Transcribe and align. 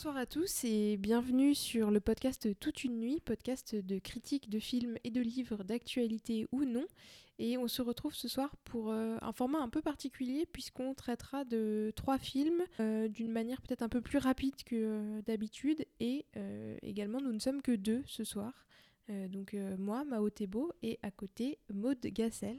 Bonsoir 0.00 0.16
à 0.16 0.24
tous 0.24 0.64
et 0.64 0.96
bienvenue 0.96 1.54
sur 1.54 1.90
le 1.90 2.00
podcast 2.00 2.58
Toute 2.58 2.84
une 2.84 2.98
nuit, 3.00 3.20
podcast 3.20 3.76
de 3.76 3.98
critique 3.98 4.48
de 4.48 4.58
films 4.58 4.96
et 5.04 5.10
de 5.10 5.20
livres 5.20 5.62
d'actualité 5.62 6.46
ou 6.52 6.64
non. 6.64 6.86
Et 7.38 7.58
on 7.58 7.68
se 7.68 7.82
retrouve 7.82 8.14
ce 8.14 8.26
soir 8.26 8.56
pour 8.64 8.92
euh, 8.92 9.18
un 9.20 9.32
format 9.32 9.58
un 9.58 9.68
peu 9.68 9.82
particulier 9.82 10.46
puisqu'on 10.50 10.94
traitera 10.94 11.44
de 11.44 11.92
trois 11.96 12.16
films 12.16 12.62
euh, 12.80 13.08
d'une 13.08 13.30
manière 13.30 13.60
peut-être 13.60 13.82
un 13.82 13.90
peu 13.90 14.00
plus 14.00 14.16
rapide 14.16 14.54
que 14.64 14.74
euh, 14.74 15.22
d'habitude. 15.26 15.84
Et 16.00 16.24
également, 16.80 17.20
nous 17.20 17.34
ne 17.34 17.38
sommes 17.38 17.60
que 17.60 17.72
deux 17.72 18.02
ce 18.06 18.24
soir. 18.24 18.54
donc 19.28 19.54
moi, 19.76 20.04
Mao 20.04 20.30
Tebo, 20.30 20.72
et 20.82 20.98
à 21.02 21.10
côté, 21.10 21.58
Maude 21.70 22.00
Gassel. 22.00 22.58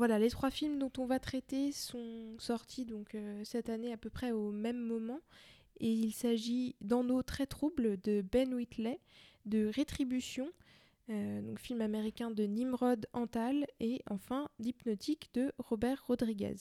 Voilà, 0.00 0.18
les 0.18 0.30
trois 0.30 0.50
films 0.50 0.78
dont 0.78 0.90
on 0.96 1.04
va 1.04 1.18
traiter 1.18 1.72
sont 1.72 2.34
sortis 2.38 2.86
donc 2.86 3.14
euh, 3.14 3.42
cette 3.44 3.68
année 3.68 3.92
à 3.92 3.98
peu 3.98 4.08
près 4.08 4.32
au 4.32 4.50
même 4.50 4.78
moment. 4.78 5.20
Et 5.78 5.92
il 5.92 6.12
s'agit 6.12 6.74
nos 6.80 7.22
très 7.22 7.44
troubles 7.44 8.00
de 8.00 8.22
Ben 8.22 8.54
Whitley, 8.54 8.98
de 9.44 9.66
Rétribution, 9.66 10.48
euh, 11.10 11.42
donc 11.42 11.60
film 11.60 11.82
américain 11.82 12.30
de 12.30 12.44
Nimrod 12.44 13.08
Antal, 13.12 13.66
et 13.78 14.00
enfin 14.08 14.48
d'Hypnotique 14.58 15.28
de 15.34 15.52
Robert 15.58 16.02
Rodriguez. 16.06 16.56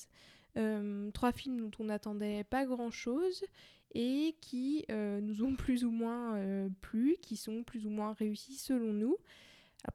Euh, 0.58 1.10
trois 1.12 1.32
films 1.32 1.62
dont 1.62 1.72
on 1.80 1.86
n'attendait 1.86 2.44
pas 2.44 2.66
grand 2.66 2.92
chose 2.92 3.46
et 3.96 4.36
qui 4.42 4.86
nous 4.90 5.46
ont 5.46 5.56
plus 5.56 5.86
ou 5.86 5.92
moins 5.92 6.68
plu, 6.82 7.16
qui 7.22 7.38
sont 7.38 7.64
plus 7.64 7.86
ou 7.86 7.90
moins 7.90 8.12
réussis 8.12 8.58
selon 8.58 8.92
nous 8.92 9.16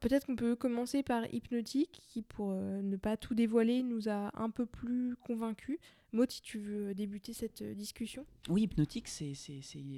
peut-être 0.01 0.27
qu'on 0.27 0.37
peut 0.37 0.57
commencer 0.57 1.03
par 1.03 1.33
Hypnotique, 1.33 2.03
qui 2.07 2.23
pour 2.23 2.53
euh, 2.53 2.83
ne 2.83 2.97
pas 2.97 3.17
tout 3.17 3.35
dévoiler 3.35 3.83
nous 3.83 4.09
a 4.09 4.31
un 4.35 4.51
peu 4.51 4.67
plus 4.67 5.17
convaincus. 5.17 5.79
Maud, 6.13 6.31
si 6.31 6.43
tu 6.43 6.59
veux 6.59 6.95
débuter 6.95 7.33
cette 7.33 7.63
euh, 7.63 7.75
discussion. 7.75 8.25
Oui, 8.49 8.63
Hypnotique, 8.63 9.09
c'est 9.09 9.35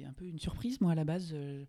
un 0.05 0.13
peu 0.13 0.25
une 0.25 0.39
surprise. 0.39 0.81
Moi, 0.81 0.91
à 0.91 0.95
la 0.95 1.05
base, 1.05 1.31
euh, 1.33 1.63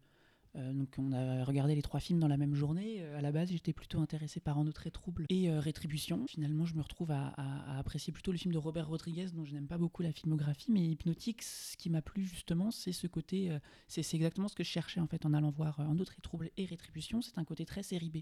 donc 0.55 0.89
on 0.99 1.13
a 1.13 1.45
regardé 1.45 1.75
les 1.75 1.83
trois 1.83 2.01
films 2.01 2.19
dans 2.19 2.29
la 2.29 2.37
même 2.37 2.55
journée. 2.55 2.97
Euh, 2.99 3.19
à 3.19 3.21
la 3.21 3.33
base, 3.33 3.51
j'étais 3.51 3.73
plutôt 3.73 4.01
intéressé 4.01 4.41
par 4.41 4.59
Un 4.59 4.67
autre 4.67 4.87
et 4.87 4.91
trouble 4.91 5.27
et 5.29 5.51
euh, 5.51 5.61
Rétribution. 5.61 6.25
Finalement, 6.29 6.67
je 6.67 6.75
me 6.75 6.83
retrouve 6.83 7.11
à, 7.11 7.35
apprécier 7.79 8.13
plutôt 8.13 8.33
le 8.33 8.39
film 8.39 8.53
de 8.53 8.59
Robert 8.59 8.89
Rodriguez, 8.89 9.27
dont 9.35 9.45
je 9.45 9.53
n'aime 9.53 9.67
pas 9.67 9.79
beaucoup 9.79 10.03
la 10.03 10.13
filmographie, 10.13 10.71
mais 10.71 10.81
Hypnotique, 10.81 11.43
ce 11.43 11.77
qui 11.77 11.91
m'a 11.91 12.03
plu 12.03 12.25
justement, 12.25 12.71
c'est 12.71 12.93
ce 12.93 13.07
côté, 13.07 13.51
c'est 13.87 14.03
exactement 14.15 14.49
ce 14.49 14.55
que 14.55 14.65
je 14.65 14.69
cherchais 14.69 15.01
en 15.01 15.07
fait 15.07 15.27
en 15.27 15.35
allant 15.35 15.51
voir 15.51 15.81
Un 15.81 15.99
autre 15.99 16.15
et 16.19 16.23
trouble 16.23 16.51
et 16.57 16.65
Rétribution. 16.65 17.23
C'est 17.23 17.39
un 17.39 17.45
côté 17.45 17.65
très 17.65 17.83
série 17.83 18.11
B. 18.11 18.19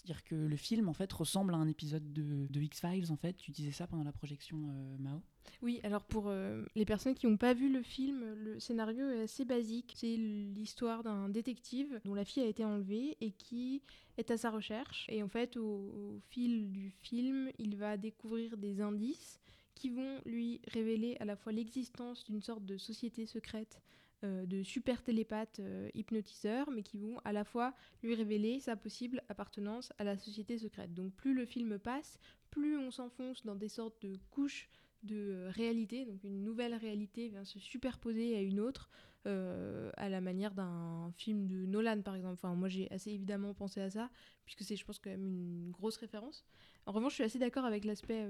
C'est-à-dire 0.00 0.24
que 0.24 0.34
le 0.34 0.56
film, 0.56 0.88
en 0.88 0.94
fait, 0.94 1.12
ressemble 1.12 1.52
à 1.52 1.58
un 1.58 1.68
épisode 1.68 2.10
de, 2.14 2.60
X-Files, 2.60 3.12
en 3.12 3.16
fait. 3.16 3.34
Tu 3.34 3.50
disais 3.50 3.70
ça 3.70 3.86
pendant 3.86 4.02
la 4.02 4.12
projection, 4.12 4.56
euh, 4.70 4.96
Mao 4.98 5.20
Oui, 5.60 5.78
alors 5.82 6.04
pour 6.04 6.28
euh, 6.28 6.64
les 6.74 6.86
personnes 6.86 7.14
qui 7.14 7.26
n'ont 7.26 7.36
pas 7.36 7.52
vu 7.52 7.70
le 7.70 7.82
film, 7.82 8.24
le 8.32 8.58
scénario 8.58 9.10
est 9.10 9.22
assez 9.24 9.44
basique. 9.44 9.92
C'est 9.96 10.16
l'histoire 10.16 11.02
d'un 11.02 11.28
détective 11.28 12.00
dont 12.06 12.14
la 12.14 12.24
fille 12.24 12.42
a 12.42 12.46
été 12.46 12.64
enlevée 12.64 13.18
et 13.20 13.32
qui 13.32 13.82
est 14.16 14.30
à 14.30 14.38
sa 14.38 14.50
recherche. 14.50 15.04
Et 15.10 15.22
en 15.22 15.28
fait, 15.28 15.58
au 15.58 16.18
fil 16.30 16.72
du 16.72 16.90
film, 17.02 17.50
il 17.58 17.76
va 17.76 17.98
découvrir 17.98 18.56
des 18.56 18.80
indices 18.80 19.38
qui 19.74 19.90
vont 19.90 20.20
lui 20.24 20.62
révéler 20.68 21.18
à 21.20 21.26
la 21.26 21.36
fois 21.36 21.52
l'existence 21.52 22.24
d'une 22.24 22.42
sorte 22.42 22.64
de 22.64 22.78
société 22.78 23.26
secrète 23.26 23.82
euh, 24.22 24.44
de 24.44 24.62
super 24.62 25.02
télépathes 25.02 25.60
euh, 25.60 25.88
hypnotiseurs, 25.94 26.70
mais 26.70 26.82
qui 26.82 26.98
vont 26.98 27.18
à 27.24 27.32
la 27.32 27.42
fois 27.42 27.72
lui 28.02 28.14
révéler 28.14 28.60
sa 28.60 28.76
possible 28.76 29.22
appartenance 29.30 29.94
à 29.96 30.04
la 30.04 30.18
société 30.18 30.58
secrète. 30.58 30.92
Donc 30.92 31.14
plus 31.14 31.32
le 31.32 31.46
film 31.46 31.78
passe, 31.78 32.18
plus 32.50 32.76
on 32.76 32.90
s'enfonce 32.90 33.46
dans 33.46 33.54
des 33.54 33.70
sortes 33.70 34.02
de 34.02 34.18
couches 34.30 34.68
de 35.04 35.16
euh, 35.16 35.50
réalité, 35.50 36.04
donc 36.04 36.22
une 36.22 36.44
nouvelle 36.44 36.74
réalité 36.74 37.28
vient 37.28 37.46
se 37.46 37.58
superposer 37.58 38.36
à 38.36 38.42
une 38.42 38.60
autre, 38.60 38.90
à 39.24 40.08
la 40.08 40.20
manière 40.20 40.54
d'un 40.54 41.12
film 41.16 41.46
de 41.46 41.64
Nolan 41.64 42.02
par 42.02 42.14
exemple. 42.14 42.34
Enfin, 42.34 42.54
moi 42.54 42.68
j'ai 42.68 42.90
assez 42.90 43.10
évidemment 43.10 43.54
pensé 43.54 43.80
à 43.80 43.88
ça, 43.88 44.10
puisque 44.44 44.64
c'est 44.64 44.76
je 44.76 44.84
pense 44.84 44.98
quand 44.98 45.10
même 45.10 45.26
une 45.26 45.70
grosse 45.70 45.96
référence. 45.96 46.44
En 46.84 46.92
revanche, 46.92 47.12
je 47.12 47.16
suis 47.16 47.24
assez 47.24 47.38
d'accord 47.38 47.64
avec 47.64 47.84
l'aspect 47.84 48.26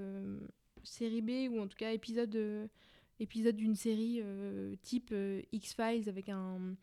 série 0.83 1.23
B, 1.23 1.53
ou 1.53 1.61
en 1.61 1.69
tout 1.69 1.77
cas 1.77 1.93
épisode 1.93 2.69
épisode 3.21 3.57
d'une 3.57 3.77
série 3.77 4.21
euh, 4.23 4.75
type 4.83 5.11
euh, 5.13 5.43
X-Files 5.53 6.09
avec 6.09 6.29
un, 6.29 6.75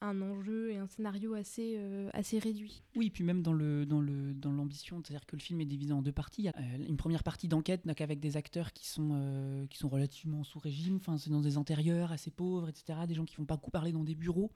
un, 0.00 0.22
enjeu 0.22 0.70
et 0.70 0.78
un 0.78 0.86
scénario 0.86 1.34
assez, 1.34 1.74
euh, 1.76 2.08
assez 2.12 2.38
réduit. 2.38 2.82
Oui, 2.96 3.10
puis 3.10 3.24
même 3.24 3.42
dans 3.42 3.52
le 3.52 3.84
dans 3.84 4.00
le 4.00 4.32
dans 4.32 4.52
l'ambition, 4.52 5.02
c'est-à-dire 5.04 5.26
que 5.26 5.36
le 5.36 5.40
film 5.40 5.60
est 5.60 5.66
divisé 5.66 5.92
en 5.92 6.02
deux 6.02 6.12
parties. 6.12 6.42
Il 6.42 6.44
y 6.46 6.48
a 6.48 6.54
une 6.88 6.96
première 6.96 7.22
partie 7.24 7.48
d'enquête 7.48 7.86
donc 7.86 8.00
avec 8.00 8.20
des 8.20 8.36
acteurs 8.36 8.72
qui 8.72 8.88
sont 8.88 9.66
qui 9.68 9.78
sont 9.78 9.88
relativement 9.88 10.44
sous 10.44 10.58
régime. 10.58 10.96
Enfin, 10.96 11.18
c'est 11.18 11.30
dans 11.30 11.40
des 11.40 11.56
intérieurs 11.56 12.12
assez 12.12 12.30
pauvres, 12.30 12.68
etc. 12.68 13.00
Des 13.06 13.14
gens 13.14 13.24
qui 13.24 13.34
font 13.34 13.46
pas 13.46 13.56
beaucoup 13.56 13.70
parler 13.70 13.92
dans 13.92 14.04
des 14.04 14.14
bureaux. 14.14 14.50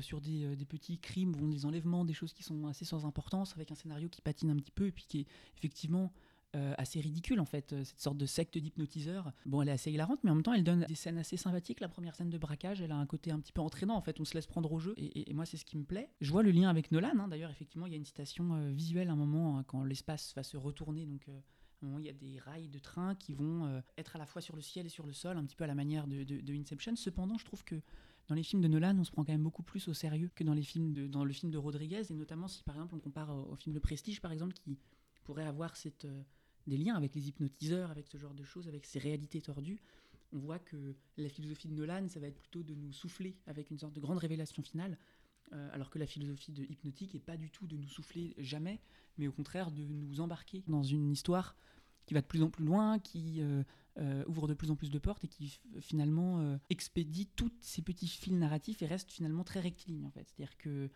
sur 0.00 0.20
des, 0.20 0.54
des, 0.54 0.66
petits 0.66 0.98
crimes, 0.98 1.34
des 1.50 1.64
enlèvements, 1.64 2.04
des 2.04 2.12
choses 2.12 2.34
qui 2.34 2.42
sont 2.42 2.66
assez 2.66 2.84
sans 2.84 3.06
importance, 3.06 3.54
avec 3.54 3.72
un 3.72 3.74
scénario 3.74 4.10
qui 4.10 4.20
patine 4.20 4.50
un 4.50 4.56
petit 4.56 4.70
peu 4.70 4.86
et 4.86 4.92
puis 4.92 5.06
qui 5.08 5.20
est 5.20 5.26
effectivement 5.56 6.12
euh, 6.56 6.72
assez 6.78 6.98
ridicule 6.98 7.40
en 7.40 7.44
fait, 7.44 7.74
euh, 7.74 7.84
cette 7.84 8.00
sorte 8.00 8.16
de 8.16 8.24
secte 8.24 8.56
d'hypnotiseurs. 8.56 9.32
Bon, 9.44 9.60
elle 9.60 9.68
est 9.68 9.72
assez 9.72 9.92
hilarante, 9.92 10.20
mais 10.24 10.30
en 10.30 10.34
même 10.34 10.42
temps, 10.42 10.54
elle 10.54 10.64
donne 10.64 10.86
des 10.88 10.94
scènes 10.94 11.18
assez 11.18 11.36
sympathiques. 11.36 11.80
La 11.80 11.90
première 11.90 12.14
scène 12.14 12.30
de 12.30 12.38
braquage, 12.38 12.80
elle 12.80 12.90
a 12.90 12.96
un 12.96 13.04
côté 13.04 13.30
un 13.30 13.38
petit 13.38 13.52
peu 13.52 13.60
entraînant 13.60 13.96
en 13.96 14.00
fait, 14.00 14.18
on 14.18 14.24
se 14.24 14.32
laisse 14.32 14.46
prendre 14.46 14.72
au 14.72 14.78
jeu, 14.78 14.94
et, 14.96 15.30
moi, 15.34 15.44
c'est 15.44 15.58
ce 15.58 15.66
qui 15.66 15.76
me 15.76 15.84
plaît. 15.84 16.10
Je 16.22 16.32
vois 16.32 16.42
le 16.42 16.50
lien 16.50 16.70
avec 16.70 16.90
Nolan, 16.90 17.18
hein. 17.18 17.28
d'ailleurs, 17.28 17.50
effectivement, 17.50 17.84
il 17.84 17.92
y 17.92 17.94
a 17.94 17.98
une 17.98 18.06
citation 18.06 18.54
euh, 18.54 18.70
visuelle 18.70 19.10
à 19.10 19.12
un 19.12 19.16
moment, 19.16 19.58
hein, 19.58 19.64
quand 19.64 19.84
l'espace 19.84 20.32
va 20.34 20.42
se 20.42 20.56
retourner, 20.56 21.04
donc. 21.04 21.26
Moment, 21.80 22.00
il 22.00 22.06
y 22.06 22.08
a 22.08 22.12
des 22.12 22.40
rails 22.40 22.68
de 22.68 22.80
train 22.80 23.14
qui 23.14 23.34
vont 23.34 23.80
être 23.96 24.16
à 24.16 24.18
la 24.18 24.26
fois 24.26 24.42
sur 24.42 24.56
le 24.56 24.62
ciel 24.62 24.86
et 24.86 24.88
sur 24.88 25.06
le 25.06 25.12
sol, 25.12 25.36
un 25.36 25.44
petit 25.44 25.54
peu 25.54 25.62
à 25.62 25.68
la 25.68 25.76
manière 25.76 26.08
de, 26.08 26.24
de, 26.24 26.52
Inception. 26.52 26.96
Cependant, 26.96 27.38
je 27.38 27.44
trouve 27.44 27.62
que 27.62 27.76
dans 28.26 28.34
les 28.34 28.42
films 28.42 28.62
de 28.62 28.66
Nolan, 28.66 28.98
on 28.98 29.04
se 29.04 29.12
prend 29.12 29.24
quand 29.24 29.30
même 29.30 29.44
beaucoup 29.44 29.62
plus 29.62 29.86
au 29.86 29.94
sérieux 29.94 30.28
que 30.34 30.42
dans, 30.42 30.54
les 30.54 30.64
films 30.64 30.92
de, 30.92 31.06
dans 31.06 31.24
le 31.24 31.32
film 31.32 31.52
de 31.52 31.56
Rodriguez, 31.56 32.02
et 32.10 32.14
notamment 32.14 32.48
si 32.48 32.64
par 32.64 32.74
exemple 32.74 32.96
on 32.96 32.98
compare 32.98 33.30
au 33.30 33.54
film 33.54 33.74
Le 33.74 33.80
Prestige, 33.80 34.20
par 34.20 34.32
exemple, 34.32 34.54
qui 34.54 34.76
pourrait 35.22 35.46
avoir 35.46 35.76
cette, 35.76 36.04
des 36.68 36.76
liens 36.76 36.94
avec 36.94 37.14
les 37.14 37.28
hypnotiseurs, 37.28 37.90
avec 37.90 38.06
ce 38.06 38.16
genre 38.16 38.34
de 38.34 38.44
choses, 38.44 38.68
avec 38.68 38.86
ces 38.86 38.98
réalités 38.98 39.40
tordues, 39.40 39.80
on 40.32 40.38
voit 40.38 40.58
que 40.58 40.94
la 41.16 41.28
philosophie 41.28 41.68
de 41.68 41.74
Nolan, 41.74 42.08
ça 42.08 42.20
va 42.20 42.26
être 42.26 42.38
plutôt 42.38 42.62
de 42.62 42.74
nous 42.74 42.92
souffler 42.92 43.36
avec 43.46 43.70
une 43.70 43.78
sorte 43.78 43.94
de 43.94 44.00
grande 44.00 44.18
révélation 44.18 44.62
finale, 44.62 44.98
euh, 45.52 45.68
alors 45.72 45.90
que 45.90 45.98
la 45.98 46.06
philosophie 46.06 46.52
de 46.52 46.64
hypnotique 46.64 47.14
est 47.14 47.20
pas 47.20 47.36
du 47.36 47.50
tout 47.50 47.66
de 47.66 47.76
nous 47.76 47.88
souffler 47.88 48.34
jamais, 48.38 48.80
mais 49.16 49.26
au 49.26 49.32
contraire 49.32 49.70
de 49.70 49.82
nous 49.82 50.20
embarquer 50.20 50.62
dans 50.66 50.82
une 50.82 51.10
histoire 51.10 51.56
qui 52.04 52.14
va 52.14 52.20
de 52.20 52.26
plus 52.26 52.42
en 52.42 52.50
plus 52.50 52.64
loin, 52.64 52.98
qui 52.98 53.40
euh, 53.40 53.62
euh, 53.98 54.24
ouvre 54.26 54.48
de 54.48 54.54
plus 54.54 54.70
en 54.70 54.76
plus 54.76 54.90
de 54.90 54.98
portes 54.98 55.24
et 55.24 55.28
qui 55.28 55.60
finalement 55.80 56.58
expédie 56.70 57.26
tous 57.36 57.52
ces 57.60 57.82
petits 57.82 58.08
fils 58.08 58.34
narratifs 58.34 58.82
et 58.82 58.86
reste 58.86 59.10
finalement 59.10 59.44
très 59.44 59.60
rectiligne 59.60 60.04
en 60.04 60.10
fait. 60.10 60.26
C'est-à-dire 60.28 60.56
que 60.58 60.90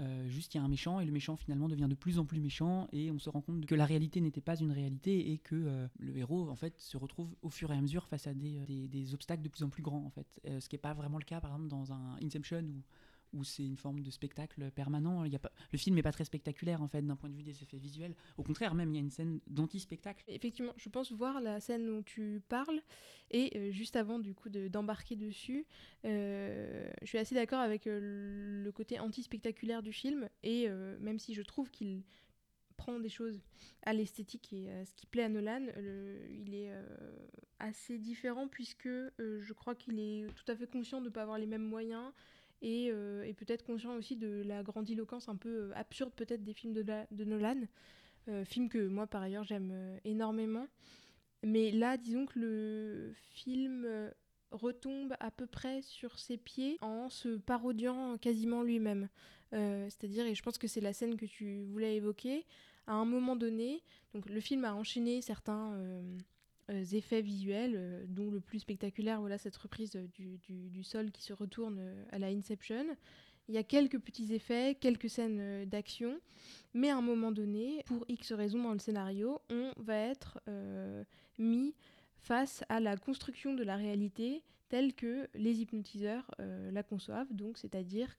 euh, 0.00 0.28
juste 0.28 0.54
il 0.54 0.58
y 0.58 0.60
a 0.60 0.64
un 0.64 0.68
méchant 0.68 1.00
et 1.00 1.04
le 1.04 1.10
méchant 1.10 1.36
finalement 1.36 1.68
devient 1.68 1.88
de 1.88 1.94
plus 1.94 2.18
en 2.18 2.24
plus 2.24 2.40
méchant 2.40 2.86
et 2.92 3.10
on 3.10 3.18
se 3.18 3.28
rend 3.28 3.40
compte 3.40 3.66
que 3.66 3.74
la 3.74 3.84
réalité 3.84 4.20
n'était 4.20 4.40
pas 4.40 4.56
une 4.56 4.70
réalité 4.70 5.32
et 5.32 5.38
que 5.38 5.56
euh, 5.56 5.88
le 5.98 6.16
héros 6.16 6.48
en 6.48 6.54
fait 6.54 6.78
se 6.78 6.96
retrouve 6.96 7.34
au 7.42 7.50
fur 7.50 7.72
et 7.72 7.76
à 7.76 7.80
mesure 7.80 8.06
face 8.06 8.26
à 8.26 8.34
des, 8.34 8.60
des, 8.88 9.14
obstacles 9.14 9.42
de 9.42 9.48
plus 9.48 9.64
en 9.64 9.70
plus 9.70 9.82
grands 9.82 10.04
en 10.04 10.10
fait. 10.10 10.26
Euh, 10.46 10.60
ce 10.60 10.68
qui 10.68 10.76
n'est 10.76 10.80
pas 10.80 10.94
vraiment 10.94 11.18
le 11.18 11.24
cas 11.24 11.40
par 11.40 11.50
exemple 11.50 11.68
dans 11.68 11.92
un 11.92 12.16
Inception 12.22 12.62
où 12.62 12.82
où 13.32 13.44
c'est 13.44 13.64
une 13.64 13.76
forme 13.76 14.02
de 14.02 14.10
spectacle 14.10 14.70
permanent. 14.70 15.24
Il 15.24 15.32
y 15.32 15.36
a 15.36 15.38
pas... 15.38 15.52
Le 15.72 15.78
film 15.78 15.96
n'est 15.96 16.02
pas 16.02 16.12
très 16.12 16.24
spectaculaire 16.24 16.82
en 16.82 16.88
fait 16.88 17.02
d'un 17.02 17.16
point 17.16 17.28
de 17.28 17.34
vue 17.34 17.42
des 17.42 17.62
effets 17.62 17.76
visuels. 17.76 18.14
Au 18.36 18.42
contraire, 18.42 18.74
même 18.74 18.92
il 18.92 18.94
y 18.94 18.98
a 18.98 19.02
une 19.02 19.10
scène 19.10 19.40
d'anti-spectacle. 19.46 20.24
Effectivement, 20.28 20.72
je 20.76 20.88
pense 20.88 21.12
voir 21.12 21.40
la 21.40 21.60
scène 21.60 21.86
dont 21.86 22.02
tu 22.02 22.42
parles 22.48 22.80
et 23.30 23.52
euh, 23.56 23.70
juste 23.70 23.96
avant 23.96 24.18
du 24.18 24.34
coup 24.34 24.48
d'embarquer 24.48 25.16
dessus, 25.16 25.66
euh, 26.04 26.90
je 27.02 27.06
suis 27.06 27.18
assez 27.18 27.34
d'accord 27.34 27.60
avec 27.60 27.86
euh, 27.86 28.62
le 28.64 28.72
côté 28.72 28.98
anti-spectaculaire 28.98 29.82
du 29.82 29.92
film 29.92 30.28
et 30.42 30.68
même 31.00 31.18
si 31.18 31.34
je 31.34 31.42
trouve 31.42 31.70
qu'il 31.70 32.02
prend 32.76 32.98
des 32.98 33.08
choses 33.08 33.40
à 33.82 33.92
l'esthétique 33.92 34.52
et 34.52 34.70
à 34.70 34.84
ce 34.84 34.94
qui 34.94 35.06
plaît 35.06 35.24
à 35.24 35.28
Nolan, 35.28 35.66
il 36.30 36.54
est 36.54 36.72
assez 37.58 37.98
différent 37.98 38.48
puisque 38.48 38.88
je 38.88 39.52
crois 39.52 39.74
qu'il 39.74 39.98
est 39.98 40.26
tout 40.34 40.50
à 40.50 40.56
fait 40.56 40.66
conscient 40.66 41.00
de 41.00 41.06
ne 41.06 41.10
pas 41.10 41.22
avoir 41.22 41.38
les 41.38 41.46
mêmes 41.46 41.64
moyens 41.64 42.12
euh, 42.62 43.22
et, 43.24 43.34
peut-être 43.34 43.64
conscient 43.64 43.94
aussi 43.96 44.16
de 44.16 44.42
la 44.44 44.62
grandiloquence 44.62 45.28
un 45.28 45.36
peu 45.36 45.48
euh, 45.48 45.72
absurde 45.74 46.12
peut-être 46.14 46.42
des 46.42 46.54
films 46.54 46.74
de, 46.74 47.24
Nolan, 47.24 47.62
euh, 48.28 48.44
film 48.44 48.68
que 48.68 48.86
moi 48.86 49.06
par 49.06 49.22
ailleurs 49.22 49.44
j'aime 49.44 49.98
énormément. 50.04 50.66
Mais 51.44 51.70
là, 51.70 51.96
disons 51.96 52.26
que 52.26 52.38
le 52.38 53.12
film 53.30 53.86
retombe 54.50 55.14
à 55.20 55.30
peu 55.30 55.46
près 55.46 55.82
sur 55.82 56.18
ses 56.18 56.36
pieds 56.36 56.78
en 56.80 57.08
se 57.08 57.36
parodiant 57.36 58.18
quasiment 58.18 58.62
lui-même. 58.62 59.08
C'est-à-dire, 59.52 60.26
et 60.26 60.34
je 60.34 60.42
pense 60.42 60.58
que 60.58 60.66
c'est 60.66 60.80
la 60.80 60.92
scène 60.92 61.16
que 61.16 61.26
tu 61.26 61.62
voulais 61.62 61.94
évoquer, 61.94 62.44
à 62.88 62.94
un 62.94 63.04
moment 63.04 63.36
donné, 63.36 63.84
donc 64.14 64.28
le 64.28 64.40
film 64.40 64.64
a 64.64 64.74
enchaîné 64.74 65.20
certains 65.20 65.74
euh, 65.74 66.18
effets 66.68 67.22
visuels, 67.22 67.74
euh, 67.76 68.04
dont 68.08 68.30
le 68.30 68.40
plus 68.40 68.60
spectaculaire, 68.60 69.20
voilà 69.20 69.38
cette 69.38 69.56
reprise 69.56 69.92
du, 70.14 70.38
du, 70.38 70.82
sol 70.84 71.10
qui 71.10 71.22
se 71.22 71.32
retourne 71.32 71.78
euh, 71.78 72.04
à 72.10 72.18
la 72.18 72.28
Inception. 72.28 72.86
Il 73.48 73.54
y 73.54 73.58
a 73.58 73.62
quelques 73.62 73.98
petits 73.98 74.34
effets, 74.34 74.76
quelques 74.78 75.08
scènes 75.08 75.64
d'action, 75.64 76.20
mais 76.74 76.90
à 76.90 76.98
un 76.98 77.02
moment 77.02 77.32
donné, 77.32 77.82
pour 77.86 78.04
X 78.08 78.32
raisons 78.32 78.62
dans 78.62 78.74
le 78.74 78.78
scénario, 78.78 79.40
on 79.48 79.72
va 79.78 79.96
être 79.96 80.38
mis 81.38 81.74
face 82.18 82.62
à 82.68 82.78
la 82.78 82.98
construction 82.98 83.54
de 83.54 83.64
la 83.64 83.76
réalité 83.76 84.42
telle 84.68 84.92
que 84.92 85.30
les 85.32 85.62
hypnotiseurs 85.62 86.30
la 86.38 86.82
conçoivent, 86.82 87.32
donc 87.32 87.56
c'est-à-dire 87.56 88.18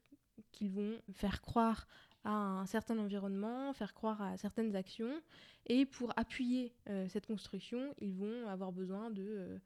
qu'ils 0.52 0.72
vont 0.72 0.98
faire 1.14 1.42
croire 1.42 1.86
à 2.24 2.32
un 2.32 2.66
certain 2.66 2.98
environnement, 2.98 3.74
faire 3.74 3.94
croire 3.94 4.22
à 4.22 4.38
certaines 4.38 4.76
actions, 4.76 5.22
et 5.68 5.86
pour 5.86 6.12
appuyer 6.18 6.74
cette 7.08 7.28
construction, 7.28 7.94
ils 8.00 8.14
vont 8.14 8.48
avoir 8.48 8.72
besoin 8.72 9.10
de 9.10 9.60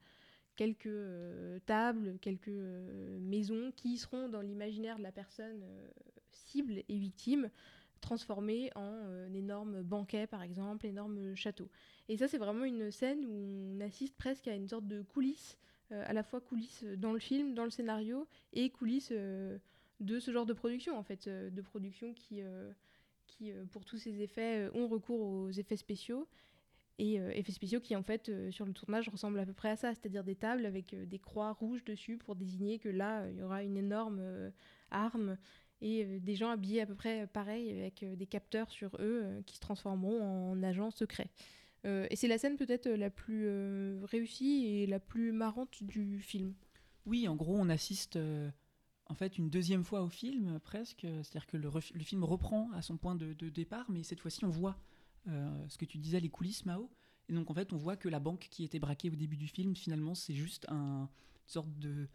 quelques 0.56 0.86
euh, 0.86 1.58
tables, 1.66 2.18
quelques 2.20 2.48
euh, 2.48 3.18
maisons 3.20 3.72
qui 3.76 3.98
seront 3.98 4.28
dans 4.28 4.40
l'imaginaire 4.40 4.98
de 4.98 5.02
la 5.02 5.12
personne 5.12 5.62
euh, 5.62 5.88
cible 6.32 6.82
et 6.88 6.98
victime 6.98 7.50
transformées 8.00 8.70
en 8.74 9.32
énorme 9.32 9.82
banquet 9.82 10.26
par 10.26 10.42
exemple, 10.42 10.84
énorme 10.84 11.34
château. 11.34 11.70
Et 12.08 12.18
ça 12.18 12.28
c'est 12.28 12.36
vraiment 12.36 12.64
une 12.64 12.90
scène 12.90 13.24
où 13.24 13.32
on 13.32 13.80
assiste 13.80 14.14
presque 14.16 14.46
à 14.46 14.54
une 14.54 14.68
sorte 14.68 14.86
de 14.86 15.00
coulisses, 15.00 15.56
à 15.90 16.12
la 16.12 16.22
fois 16.22 16.42
coulisses 16.42 16.84
dans 16.98 17.14
le 17.14 17.18
film, 17.18 17.54
dans 17.54 17.64
le 17.64 17.70
scénario, 17.70 18.26
et 18.52 18.68
coulisses 18.68 19.12
de 20.04 20.20
ce 20.20 20.30
genre 20.30 20.46
de 20.46 20.52
production 20.52 20.96
en 20.98 21.02
fait, 21.02 21.28
de 21.28 21.62
production 21.62 22.12
qui, 22.14 22.42
qui 23.26 23.52
pour 23.72 23.84
tous 23.84 23.98
ces 23.98 24.22
effets 24.22 24.68
ont 24.74 24.88
recours 24.88 25.20
aux 25.20 25.50
effets 25.50 25.76
spéciaux 25.76 26.28
et 26.98 27.20
euh, 27.20 27.30
effets 27.34 27.52
spéciaux 27.52 27.80
qui 27.80 27.96
en 27.96 28.02
fait 28.02 28.28
euh, 28.28 28.50
sur 28.50 28.66
le 28.66 28.72
tournage 28.72 29.08
ressemblent 29.08 29.40
à 29.40 29.46
peu 29.46 29.52
près 29.52 29.70
à 29.70 29.76
ça, 29.76 29.94
c'est-à-dire 29.94 30.24
des 30.24 30.36
tables 30.36 30.64
avec 30.64 30.94
euh, 30.94 31.06
des 31.06 31.18
croix 31.18 31.52
rouges 31.52 31.84
dessus 31.84 32.16
pour 32.16 32.36
désigner 32.36 32.78
que 32.78 32.88
là 32.88 33.28
il 33.28 33.38
y 33.38 33.42
aura 33.42 33.62
une 33.62 33.76
énorme 33.76 34.22
arme 34.90 35.36
et 35.80 36.20
des 36.20 36.36
gens 36.36 36.50
habillés 36.50 36.80
à 36.80 36.86
peu 36.86 36.94
près 36.94 37.26
pareil 37.26 37.70
avec 37.70 38.04
des 38.16 38.26
capteurs 38.26 38.70
sur 38.70 38.96
eux 39.00 39.42
qui 39.44 39.56
se 39.56 39.60
transformeront 39.60 40.22
en 40.22 40.62
agents 40.62 40.90
secrets. 40.90 41.28
et 41.84 42.16
c'est 42.16 42.28
la 42.28 42.38
scène 42.38 42.56
peut-être 42.56 42.88
la 42.88 43.10
plus 43.10 43.48
réussie 44.04 44.66
et 44.66 44.86
la 44.86 45.00
plus 45.00 45.32
marrante 45.32 45.82
du 45.82 46.20
film. 46.20 46.54
Oui, 47.06 47.28
en 47.28 47.34
gros 47.34 47.56
on 47.56 47.68
assiste 47.68 48.18
en 49.06 49.14
fait 49.14 49.38
une 49.38 49.50
deuxième 49.50 49.84
fois 49.84 50.02
au 50.02 50.08
film 50.08 50.58
presque, 50.60 51.00
c'est-à-dire 51.02 51.46
que 51.46 51.56
le, 51.56 51.70
film 51.80 52.24
reprend 52.24 52.70
à 52.72 52.82
son 52.82 52.96
point 52.96 53.14
de, 53.14 53.32
départ, 53.48 53.90
mais 53.90 54.02
cette 54.02 54.20
fois-ci 54.20 54.44
on 54.44 54.50
voit 54.50 54.78
euh, 55.28 55.68
ce 55.68 55.78
que 55.78 55.84
tu 55.84 55.98
disais, 55.98 56.20
les 56.20 56.28
coulisses 56.28 56.64
Mao. 56.66 56.90
Et 57.28 57.32
donc 57.32 57.50
en 57.50 57.54
fait, 57.54 57.72
on 57.72 57.76
voit 57.76 57.96
que 57.96 58.08
la 58.08 58.20
banque 58.20 58.48
qui 58.50 58.64
était 58.64 58.78
braquée 58.78 59.10
au 59.10 59.14
début 59.14 59.36
du 59.36 59.48
film, 59.48 59.74
finalement, 59.74 60.14
c'est 60.14 60.34
juste 60.34 60.66
un, 60.68 61.02
une 61.02 61.48
sorte 61.48 61.78
de 61.78 62.08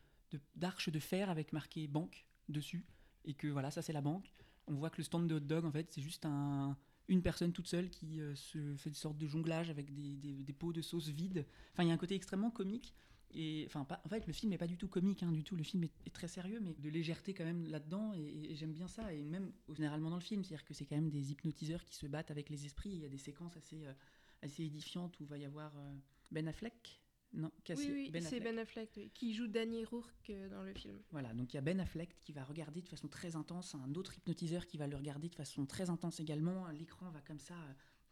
d'arche 0.56 0.90
de, 0.90 1.00
fer 1.00 1.32
avec 1.32 1.54
marqué 1.54 1.88
banque 1.88 2.28
dessus. 2.50 2.86
Et 3.26 3.34
que 3.34 3.48
voilà, 3.48 3.72
ça 3.72 3.82
c'est 3.82 3.94
la 3.94 4.02
banque. 4.02 4.32
On 4.68 4.76
voit 4.76 4.92
que 4.92 4.98
le 4.98 5.04
stand 5.04 5.28
de 5.28 5.36
hot 5.36 5.40
dog, 5.40 5.66
en 5.66 5.72
fait, 5.72 5.88
c'est 5.92 6.02
juste 6.02 6.24
un, 6.28 6.78
une 7.08 7.24
personne 7.24 7.52
toute 7.52 7.68
seule 7.68 7.90
qui 7.90 8.22
euh, 8.22 8.36
se 8.36 8.76
fait 8.76 8.90
une 8.90 8.96
sorte 8.96 9.18
de 9.18 9.26
jonglage 9.26 9.72
avec 9.72 9.92
des, 9.94 10.16
des, 10.16 10.54
pots 10.54 10.72
de 10.72 10.82
sauce 10.84 11.08
vides. 11.08 11.46
Enfin, 11.74 11.84
il 11.84 11.88
y 11.90 11.92
a 11.92 11.96
un 11.96 11.98
côté 11.98 12.14
extrêmement 12.14 12.52
comique. 12.52 12.94
Et 13.32 13.64
enfin, 13.68 13.86
en 14.04 14.10
fait, 14.10 14.26
le 14.26 14.34
film 14.34 14.52
n'est 14.52 14.58
pas 14.58 14.68
du 14.68 14.78
tout 14.78 14.88
comique, 14.88 15.22
hein, 15.22 15.32
du 15.32 15.44
tout. 15.44 15.56
Le 15.56 15.64
film 15.64 15.84
est, 15.84 16.14
très 16.14 16.28
sérieux, 16.28 16.60
mais 16.62 16.74
de 16.74 16.90
légèreté 16.90 17.34
quand 17.34 17.46
même 17.46 17.68
là-dedans. 17.68 18.14
Et, 18.14 18.56
j'aime 18.56 18.74
bien 18.74 18.88
ça. 18.88 19.14
Et 19.14 19.24
même 19.24 19.52
généralement 19.74 20.10
dans 20.10 20.18
le 20.18 20.22
film, 20.22 20.44
c'est-à-dire 20.44 20.66
que 20.66 20.74
c'est 20.74 20.86
quand 20.86 20.96
même 20.96 21.10
des 21.10 21.32
hypnotiseurs 21.32 21.84
qui 21.86 21.96
se 21.96 22.08
battent 22.08 22.32
avec 22.32 22.50
les 22.50 22.66
esprits. 22.66 22.90
Il 22.90 23.02
y 23.02 23.06
a 23.06 23.10
des 23.10 23.18
séquences 23.18 23.56
assez, 23.56 23.86
euh, 23.86 23.94
assez 24.42 24.64
édifiantes 24.64 25.20
où 25.20 25.24
il 25.24 25.30
va 25.30 25.38
y 25.38 25.46
avoir 25.46 25.78
euh, 25.78 25.94
Ben 26.32 26.48
Affleck. 26.48 27.02
Non, 27.32 27.52
oui, 27.70 27.76
oui 27.92 28.10
ben 28.10 28.24
c'est 28.24 28.40
Ben 28.40 28.58
Affleck 28.58 29.12
qui 29.14 29.36
joue 29.36 29.46
Danny 29.46 29.86
Rourke 29.86 30.32
euh, 30.32 30.50
dans 30.50 30.64
le 30.64 30.74
film. 30.74 31.00
Voilà, 31.12 31.32
donc 31.36 31.54
il 31.54 31.58
y 31.58 31.60
a 31.60 31.62
Ben 31.62 31.80
Affleck 31.80 32.20
qui 32.22 32.34
va 32.34 32.44
regarder 32.44 32.82
de 32.82 32.90
façon 32.90 33.08
très 33.08 33.36
intense, 33.36 33.76
un 33.76 33.94
autre 33.94 34.18
hypnotiseur 34.18 34.66
qui 34.66 34.80
va 34.80 34.88
le 34.88 34.96
regarder 34.98 35.30
de 35.30 35.36
façon 35.36 35.68
très 35.68 35.92
intense 35.92 36.20
également. 36.20 36.68
L'écran 36.70 37.12
va 37.12 37.22
comme 37.22 37.40
ça 37.40 37.54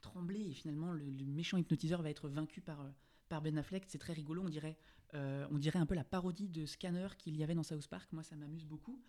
trembler 0.02 0.42
et 0.42 0.54
finalement 0.54 0.92
le, 0.92 1.10
le, 1.10 1.26
méchant 1.26 1.58
hypnotiseur 1.58 2.04
va 2.04 2.12
être 2.12 2.30
vaincu 2.30 2.62
par, 2.62 2.86
par 3.28 3.42
Ben 3.42 3.58
Affleck. 3.58 3.86
C'est 3.88 3.98
très 3.98 4.14
rigolo, 4.14 4.44
on 4.46 4.50
dirait 4.50 4.78
euh, 5.14 5.48
on 5.52 5.58
dirait 5.58 5.80
un 5.80 5.86
peu 5.86 5.96
la 5.96 6.04
parodie 6.04 6.50
de 6.50 6.66
Scanner 6.66 7.08
qu'il 7.18 7.36
y 7.38 7.44
avait 7.44 7.56
dans 7.56 7.64
South 7.64 7.88
Park. 7.88 8.12
Moi, 8.12 8.24
ça 8.24 8.36
m'amuse 8.36 8.66
beaucoup. 8.66 9.02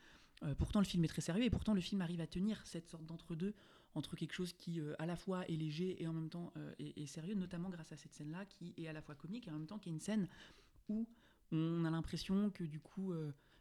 Euh, 0.45 0.55
pourtant, 0.55 0.79
le 0.79 0.85
film 0.85 1.05
est 1.05 1.09
très 1.09 1.21
sérieux 1.21 1.45
et 1.45 1.51
pourtant, 1.51 1.75
le 1.75 1.81
film 1.81 2.01
arrive 2.01 2.21
à 2.21 2.27
tenir 2.27 2.65
cette 2.67 2.89
sorte 2.89 3.05
d'entre-deux 3.05 3.55
entre 3.95 4.15
quelque 4.15 4.33
chose 4.33 4.53
qui, 4.53 4.81
euh, 4.81 4.95
à 4.99 5.07
la 5.07 5.17
fois, 5.17 5.47
est 5.49 5.57
léger 5.57 6.01
et 6.03 6.07
en 6.07 6.13
même 6.13 6.29
temps 6.29 6.53
est, 6.79 7.07
sérieux, 7.07 7.35
notamment 7.35 7.71
grâce 7.71 7.91
à 7.93 7.97
cette 7.97 8.15
scène-là 8.15 8.45
qui 8.47 8.75
est 8.77 8.87
à 8.87 8.93
la 8.93 9.03
fois 9.03 9.15
comique 9.15 9.49
et 9.49 9.51
en 9.51 9.55
même 9.55 9.67
temps 9.67 9.79
qui 9.79 9.89
est 9.89 9.93
une 9.93 10.01
scène 10.01 10.29
où 10.89 11.09
on 11.51 11.85
a 11.85 11.91
l'impression 11.91 12.51
que 12.51 12.63
du 12.63 12.79
coup, 12.79 13.13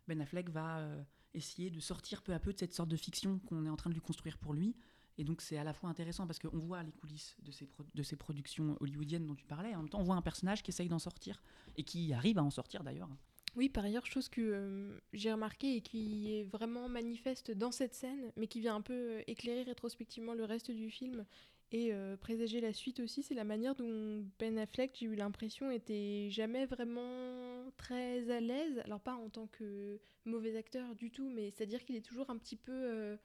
Ben 0.07 0.21
Affleck 0.21 0.49
va 0.49 0.85
essayer 1.33 1.69
de 1.69 1.79
sortir 1.79 2.21
peu 2.21 2.33
à 2.33 2.39
peu 2.39 2.53
de 2.53 2.59
cette 2.59 2.73
sorte 2.73 2.89
de 2.89 2.97
fiction 2.97 3.39
qu'on 3.39 3.65
est 3.65 3.69
en 3.69 3.77
train 3.77 3.89
de 3.89 3.95
lui 3.95 4.01
construire 4.01 4.37
pour 4.37 4.53
lui. 4.53 4.75
Et 5.17 5.23
donc 5.23 5.41
c'est 5.41 5.57
à 5.57 5.63
la 5.63 5.73
fois 5.73 5.89
intéressant 5.89 6.27
parce 6.27 6.39
qu'on 6.39 6.59
voit 6.59 6.83
les 6.83 6.91
coulisses 6.91 7.35
de 7.41 8.03
ces, 8.03 8.15
productions 8.15 8.77
hollywoodiennes 8.79 9.25
dont 9.25 9.35
tu 9.35 9.45
parlais, 9.45 9.71
et 9.71 9.75
en 9.75 9.79
même 9.79 9.89
temps 9.89 9.99
on 9.99 10.03
voit 10.03 10.15
un 10.15 10.21
personnage 10.21 10.63
qui 10.63 10.71
essaye 10.71 10.89
d'en 10.89 10.99
sortir, 10.99 11.41
et 11.75 11.83
qui 11.83 12.13
arrive 12.13 12.37
à 12.37 12.43
en 12.43 12.51
sortir 12.51 12.83
d'ailleurs. 12.83 13.09
Oui, 13.55 13.69
par 13.69 13.85
ailleurs, 13.85 14.05
chose 14.05 14.29
que 14.29 14.41
euh, 14.41 14.99
j'ai 15.13 15.31
remarqué 15.31 15.77
et 15.77 15.81
qui 15.81 16.31
est 16.31 16.43
vraiment 16.43 16.87
manifeste 16.89 17.49
dans 17.49 17.71
cette 17.71 17.95
scène, 17.95 18.31
mais 18.35 18.45
qui 18.45 18.59
vient 18.59 18.75
un 18.75 18.81
peu 18.81 18.93
euh, 18.93 19.21
éclairer 19.25 19.63
rétrospectivement 19.63 20.35
le 20.35 20.45
reste 20.45 20.69
du 20.69 20.91
film 20.91 21.25
et 21.71 21.91
euh, 21.91 22.15
présager 22.17 22.61
la 22.61 22.71
suite 22.71 22.99
aussi, 22.99 23.23
c'est 23.23 23.33
la 23.33 23.43
manière 23.43 23.73
dont 23.73 24.23
Ben 24.37 24.59
Affleck, 24.59 24.95
j'ai 24.99 25.07
eu 25.07 25.15
l'impression, 25.15 25.71
était 25.71 26.29
jamais 26.29 26.67
vraiment 26.67 27.71
très 27.77 28.29
à 28.29 28.39
l'aise. 28.39 28.79
Alors 28.85 29.01
pas 29.01 29.15
en 29.15 29.29
tant 29.29 29.47
que 29.47 29.99
mauvais 30.25 30.55
acteur 30.55 30.95
du 30.95 31.09
tout, 31.09 31.29
mais 31.29 31.49
c'est-à-dire 31.49 31.83
qu'il 31.83 31.95
est 31.95 32.05
toujours 32.05 32.29
un 32.29 32.37
petit 32.37 32.55
peu 32.55 33.17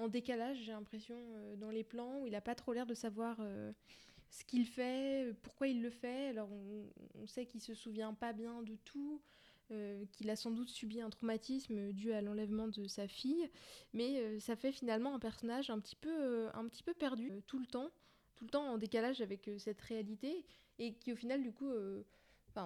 en 0.00 0.08
décalage, 0.08 0.58
j'ai 0.58 0.72
l'impression, 0.72 1.16
euh, 1.18 1.56
dans 1.56 1.70
les 1.70 1.84
plans, 1.84 2.20
où 2.20 2.26
il 2.26 2.32
n'a 2.32 2.40
pas 2.40 2.54
trop 2.54 2.72
l'air 2.72 2.86
de 2.86 2.94
savoir 2.94 3.36
euh, 3.40 3.72
ce 4.30 4.44
qu'il 4.44 4.66
fait, 4.66 5.34
pourquoi 5.42 5.68
il 5.68 5.82
le 5.82 5.90
fait. 5.90 6.28
Alors 6.28 6.48
on, 7.14 7.26
sait 7.26 7.46
qu'il 7.46 7.60
se 7.60 7.74
souvient 7.74 8.14
pas 8.14 8.32
bien 8.32 8.62
de 8.62 8.76
tout, 8.76 9.20
euh, 9.70 10.04
qu'il 10.12 10.30
a 10.30 10.36
sans 10.36 10.50
doute 10.50 10.68
subi 10.68 11.00
un 11.00 11.10
traumatisme 11.10 11.92
dû 11.92 12.12
à 12.12 12.22
l'enlèvement 12.22 12.68
de 12.68 12.86
sa 12.86 13.06
fille, 13.06 13.48
mais 13.92 14.40
ça 14.40 14.56
fait 14.56 14.72
finalement 14.72 15.14
un 15.14 15.20
personnage 15.20 15.70
un 15.70 15.78
petit 15.78 15.96
peu, 15.96 16.48
un 16.54 16.66
petit 16.66 16.82
peu 16.82 16.94
perdu 16.94 17.42
tout 17.46 17.58
le 17.58 17.66
temps, 17.66 17.90
tout 18.36 18.44
le 18.44 18.50
temps 18.50 18.66
en 18.66 18.78
décalage 18.78 19.20
avec 19.20 19.50
cette 19.58 19.80
réalité, 19.82 20.44
et 20.78 20.94
qui 20.94 21.12
au 21.12 21.16
final 21.16 21.42
du 21.42 21.52
coup... 21.52 21.70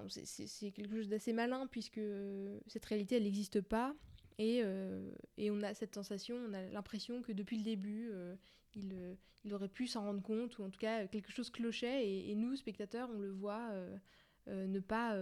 C'est 0.08 0.72
quelque 0.72 0.96
chose 0.96 1.08
d'assez 1.08 1.34
malin 1.34 1.66
puisque 1.66 2.00
cette 2.66 2.86
réalité 2.86 3.16
elle 3.16 3.24
n'existe 3.24 3.60
pas 3.60 3.94
et, 4.38 4.60
euh, 4.62 5.10
et, 5.36 5.50
on 5.50 5.62
a 5.62 5.74
cette 5.74 5.94
sensation, 5.94 6.36
on 6.48 6.52
a 6.54 6.62
l'impression 6.66 7.22
que 7.22 7.32
depuis 7.32 7.56
le 7.56 7.62
début, 7.62 8.10
euh, 8.12 8.34
il, 8.74 8.92
euh, 8.92 9.14
il, 9.44 9.54
aurait 9.54 9.68
pu 9.68 9.86
s'en 9.86 10.02
rendre 10.02 10.22
compte, 10.22 10.58
ou 10.58 10.64
en 10.64 10.70
tout 10.70 10.78
cas 10.78 11.06
quelque 11.06 11.30
chose 11.30 11.50
clochait, 11.50 12.08
et, 12.08 12.34
nous, 12.34 12.56
spectateurs, 12.56 13.08
on 13.14 13.18
le 13.18 13.30
voit 13.30 13.70
ne 14.46 14.80
pas 14.80 15.16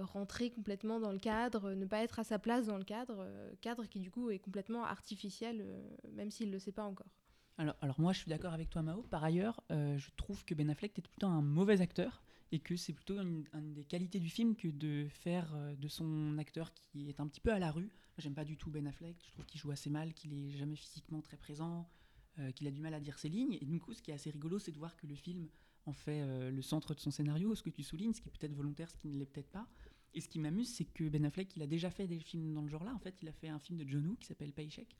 rentrer 0.00 0.50
complètement 0.50 1.00
dans 1.00 1.12
le 1.12 1.18
cadre, 1.18 1.72
ne 1.72 1.86
pas 1.86 2.02
être 2.02 2.18
à 2.18 2.24
sa 2.24 2.38
place 2.38 2.66
dans 2.66 2.78
le 2.78 2.84
cadre, 2.84 3.26
cadre 3.60 3.86
qui 3.86 4.00
du 4.00 4.10
coup 4.10 4.30
est 4.30 4.38
complètement 4.38 4.84
artificiel, 4.84 5.66
même 6.12 6.30
s'il 6.30 6.48
ne 6.48 6.52
le 6.52 6.58
sait 6.58 6.72
pas 6.72 6.84
encore. 6.84 7.10
Alors, 7.58 7.76
alors 7.82 8.00
moi, 8.00 8.12
je 8.12 8.18
suis 8.18 8.30
d'accord 8.30 8.54
avec 8.54 8.70
toi, 8.70 8.82
Mao. 8.82 9.02
Par 9.02 9.22
ailleurs, 9.22 9.62
je 9.70 10.10
trouve 10.16 10.44
que 10.44 10.54
Ben 10.54 10.68
Affleck 10.70 10.98
est 10.98 11.02
plutôt 11.02 11.28
un 11.28 11.42
mauvais 11.42 11.80
acteur 11.80 12.22
et 12.52 12.60
que 12.60 12.76
c'est 12.76 12.92
plutôt 12.92 13.18
une, 13.18 13.44
des 13.72 13.84
qualités 13.84 14.20
du 14.20 14.28
film 14.28 14.54
que 14.54 14.68
de 14.68 15.08
faire 15.08 15.52
euh, 15.54 15.74
de 15.74 15.88
son 15.88 16.36
acteur 16.38 16.72
qui 16.74 17.08
est 17.08 17.18
un 17.18 17.26
petit 17.26 17.40
peu 17.40 17.50
à 17.50 17.58
la 17.58 17.72
rue. 17.72 17.90
J'aime 18.18 18.34
pas 18.34 18.44
du 18.44 18.58
tout 18.58 18.70
Ben 18.70 18.86
Affleck, 18.86 19.16
je 19.26 19.32
trouve 19.32 19.46
qu'il 19.46 19.58
joue 19.58 19.70
assez 19.70 19.88
mal, 19.88 20.12
qu'il 20.12 20.34
est 20.34 20.50
jamais 20.50 20.76
physiquement 20.76 21.22
très 21.22 21.38
présent, 21.38 21.88
euh, 22.38 22.52
qu'il 22.52 22.66
a 22.66 22.70
du 22.70 22.82
mal 22.82 22.92
à 22.92 23.00
dire 23.00 23.18
ses 23.18 23.30
lignes. 23.30 23.56
Et 23.60 23.64
du 23.64 23.80
coup, 23.80 23.94
ce 23.94 24.02
qui 24.02 24.10
est 24.10 24.14
assez 24.14 24.30
rigolo, 24.30 24.58
c'est 24.58 24.70
de 24.70 24.78
voir 24.78 24.94
que 24.96 25.06
le 25.06 25.14
film 25.14 25.48
en 25.86 25.94
fait 25.94 26.20
euh, 26.20 26.50
le 26.50 26.62
centre 26.62 26.94
de 26.94 27.00
son 27.00 27.10
scénario, 27.10 27.54
ce 27.54 27.62
que 27.62 27.70
tu 27.70 27.82
soulignes, 27.82 28.12
ce 28.12 28.20
qui 28.20 28.28
est 28.28 28.38
peut-être 28.38 28.54
volontaire, 28.54 28.90
ce 28.90 28.96
qui 28.96 29.08
ne 29.08 29.18
l'est 29.18 29.26
peut-être 29.26 29.50
pas. 29.50 29.66
Et 30.14 30.20
ce 30.20 30.28
qui 30.28 30.38
m'amuse, 30.38 30.68
c'est 30.68 30.84
que 30.84 31.08
Ben 31.08 31.24
Affleck, 31.24 31.56
il 31.56 31.62
a 31.62 31.66
déjà 31.66 31.90
fait 31.90 32.06
des 32.06 32.20
films 32.20 32.52
dans 32.52 32.60
le 32.60 32.68
genre-là. 32.68 32.94
En 32.94 32.98
fait, 32.98 33.16
il 33.22 33.28
a 33.28 33.32
fait 33.32 33.48
un 33.48 33.58
film 33.58 33.78
de 33.78 33.88
John 33.88 34.06
Woo 34.06 34.16
qui 34.16 34.26
s'appelle 34.26 34.52
Paycheck, 34.52 34.94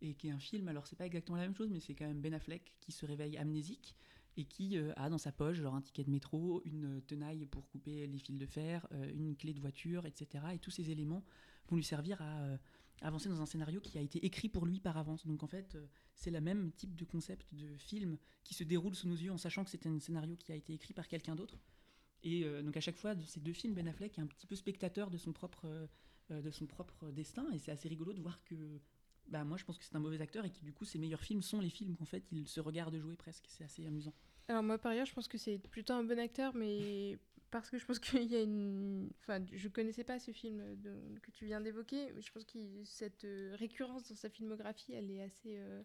et 0.00 0.14
qui 0.14 0.28
est 0.28 0.30
un 0.30 0.38
film, 0.38 0.68
alors 0.68 0.86
c'est 0.86 0.96
pas 0.96 1.06
exactement 1.06 1.36
la 1.36 1.42
même 1.42 1.56
chose, 1.56 1.70
mais 1.70 1.80
c'est 1.80 1.94
quand 1.94 2.06
même 2.06 2.20
Ben 2.20 2.34
Affleck 2.34 2.72
qui 2.80 2.92
se 2.92 3.04
réveille 3.04 3.36
amnésique 3.36 3.96
et 4.36 4.44
qui 4.44 4.76
euh, 4.76 4.92
a 4.96 5.08
dans 5.08 5.18
sa 5.18 5.32
poche 5.32 5.58
genre 5.58 5.74
un 5.74 5.80
ticket 5.80 6.04
de 6.04 6.10
métro, 6.10 6.62
une 6.64 7.00
tenaille 7.02 7.46
pour 7.46 7.68
couper 7.68 8.06
les 8.06 8.18
fils 8.18 8.38
de 8.38 8.46
fer, 8.46 8.86
euh, 8.92 9.10
une 9.14 9.36
clé 9.36 9.52
de 9.52 9.60
voiture, 9.60 10.06
etc. 10.06 10.44
Et 10.54 10.58
tous 10.58 10.70
ces 10.70 10.90
éléments 10.90 11.24
vont 11.68 11.76
lui 11.76 11.84
servir 11.84 12.20
à 12.20 12.42
euh, 12.42 12.56
avancer 13.02 13.28
dans 13.28 13.40
un 13.40 13.46
scénario 13.46 13.80
qui 13.80 13.98
a 13.98 14.00
été 14.00 14.24
écrit 14.24 14.48
pour 14.48 14.66
lui 14.66 14.80
par 14.80 14.96
avance. 14.96 15.26
Donc 15.26 15.42
en 15.42 15.46
fait, 15.46 15.76
c'est 16.14 16.30
le 16.30 16.40
même 16.40 16.72
type 16.72 16.94
de 16.94 17.04
concept 17.04 17.54
de 17.54 17.76
film 17.76 18.18
qui 18.42 18.54
se 18.54 18.64
déroule 18.64 18.94
sous 18.94 19.08
nos 19.08 19.16
yeux 19.16 19.32
en 19.32 19.38
sachant 19.38 19.64
que 19.64 19.70
c'est 19.70 19.86
un 19.86 19.98
scénario 20.00 20.36
qui 20.36 20.52
a 20.52 20.56
été 20.56 20.72
écrit 20.72 20.94
par 20.94 21.08
quelqu'un 21.08 21.36
d'autre. 21.36 21.58
Et 22.22 22.44
donc 22.62 22.74
à 22.76 22.80
chaque 22.80 22.96
fois 22.96 23.14
de 23.14 23.22
ces 23.22 23.40
deux 23.40 23.52
films, 23.52 23.74
Ben 23.74 23.86
Affleck 23.86 24.16
est 24.16 24.22
un 24.22 24.26
petit 24.26 24.46
peu 24.46 24.56
spectateur 24.56 25.10
de 25.10 25.18
son 25.18 25.34
propre, 25.34 25.88
de 26.30 26.50
son 26.50 26.66
propre 26.66 27.10
destin. 27.10 27.46
Et 27.52 27.58
c'est 27.58 27.72
assez 27.72 27.88
rigolo 27.88 28.14
de 28.14 28.22
voir 28.22 28.42
que 28.44 28.80
bah 29.28 29.44
moi 29.44 29.56
je 29.56 29.64
pense 29.64 29.78
que 29.78 29.84
c'est 29.84 29.96
un 29.96 30.00
mauvais 30.00 30.20
acteur 30.20 30.44
et 30.44 30.50
que 30.50 30.60
du 30.60 30.72
coup 30.72 30.84
ses 30.84 30.98
meilleurs 30.98 31.22
films 31.22 31.42
sont 31.42 31.60
les 31.60 31.70
films 31.70 31.96
qu'en 31.96 32.04
fait 32.04 32.24
il 32.32 32.46
se 32.46 32.60
regarde 32.60 32.96
jouer 32.96 33.16
presque. 33.16 33.44
C'est 33.48 33.64
assez 33.64 33.86
amusant. 33.86 34.14
Alors 34.48 34.62
moi 34.62 34.78
par 34.78 34.92
ailleurs 34.92 35.06
je 35.06 35.14
pense 35.14 35.28
que 35.28 35.38
c'est 35.38 35.58
plutôt 35.58 35.94
un 35.94 36.04
bon 36.04 36.18
acteur 36.18 36.54
mais 36.54 37.18
parce 37.50 37.70
que 37.70 37.78
je 37.78 37.84
pense 37.84 37.98
qu'il 37.98 38.24
y 38.24 38.36
a 38.36 38.42
une... 38.42 39.10
Enfin 39.20 39.44
je 39.52 39.68
connaissais 39.68 40.04
pas 40.04 40.18
ce 40.18 40.32
film 40.32 40.62
que 41.22 41.30
tu 41.30 41.46
viens 41.46 41.60
d'évoquer. 41.60 42.12
Je 42.20 42.30
pense 42.32 42.44
que 42.44 42.58
cette 42.84 43.24
euh, 43.24 43.54
récurrence 43.58 44.08
dans 44.08 44.16
sa 44.16 44.28
filmographie 44.28 44.92
elle 44.92 45.10
est 45.10 45.22
assez... 45.22 45.56
Euh, 45.58 45.82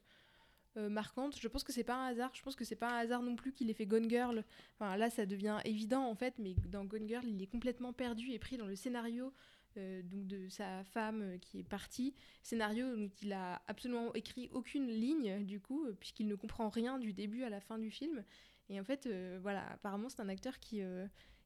marquante. 0.87 1.37
Je 1.37 1.47
pense 1.49 1.63
que 1.63 1.73
c'est 1.73 1.83
pas 1.83 1.95
un 1.95 2.07
hasard. 2.07 2.31
Je 2.33 2.41
pense 2.41 2.55
que 2.55 2.63
c'est 2.63 2.75
pas 2.75 2.89
un 2.89 2.99
hasard 2.99 3.21
non 3.21 3.35
plus 3.35 3.51
qu'il 3.51 3.69
ait 3.69 3.73
fait 3.73 3.85
Gone 3.85 4.09
Girl. 4.09 4.45
Enfin, 4.75 4.95
là, 4.95 5.09
ça 5.09 5.25
devient 5.25 5.57
évident 5.65 6.05
en 6.05 6.15
fait, 6.15 6.35
mais 6.37 6.53
dans 6.67 6.85
Gone 6.85 7.07
Girl, 7.07 7.25
il 7.25 7.41
est 7.41 7.47
complètement 7.47 7.91
perdu 7.91 8.31
et 8.31 8.39
pris 8.39 8.55
dans 8.55 8.67
le 8.67 8.75
scénario 8.75 9.33
donc 9.77 10.27
de 10.27 10.47
sa 10.49 10.83
femme 10.83 11.37
qui 11.39 11.59
est 11.59 11.63
partie. 11.63 12.13
Scénario 12.43 12.95
dont 12.95 13.11
il 13.21 13.33
a 13.33 13.61
absolument 13.67 14.13
écrit 14.13 14.49
aucune 14.51 14.87
ligne 14.87 15.45
du 15.45 15.59
coup, 15.59 15.85
puisqu'il 15.99 16.27
ne 16.27 16.35
comprend 16.35 16.69
rien 16.69 16.99
du 16.99 17.13
début 17.13 17.43
à 17.43 17.49
la 17.49 17.61
fin 17.61 17.77
du 17.77 17.91
film. 17.91 18.23
Et 18.69 18.79
en 18.79 18.83
fait, 18.83 19.09
voilà, 19.41 19.67
apparemment, 19.71 20.09
c'est 20.09 20.21
un 20.21 20.29
acteur 20.29 20.59
qui 20.59 20.81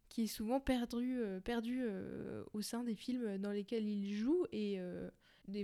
qui 0.10 0.24
est 0.24 0.28
souvent 0.28 0.60
perdu, 0.60 1.20
perdu 1.44 1.84
au 2.54 2.62
sein 2.62 2.84
des 2.84 2.96
films 2.96 3.38
dans 3.38 3.52
lesquels 3.52 3.88
il 3.88 4.14
joue 4.14 4.46
et 4.52 4.80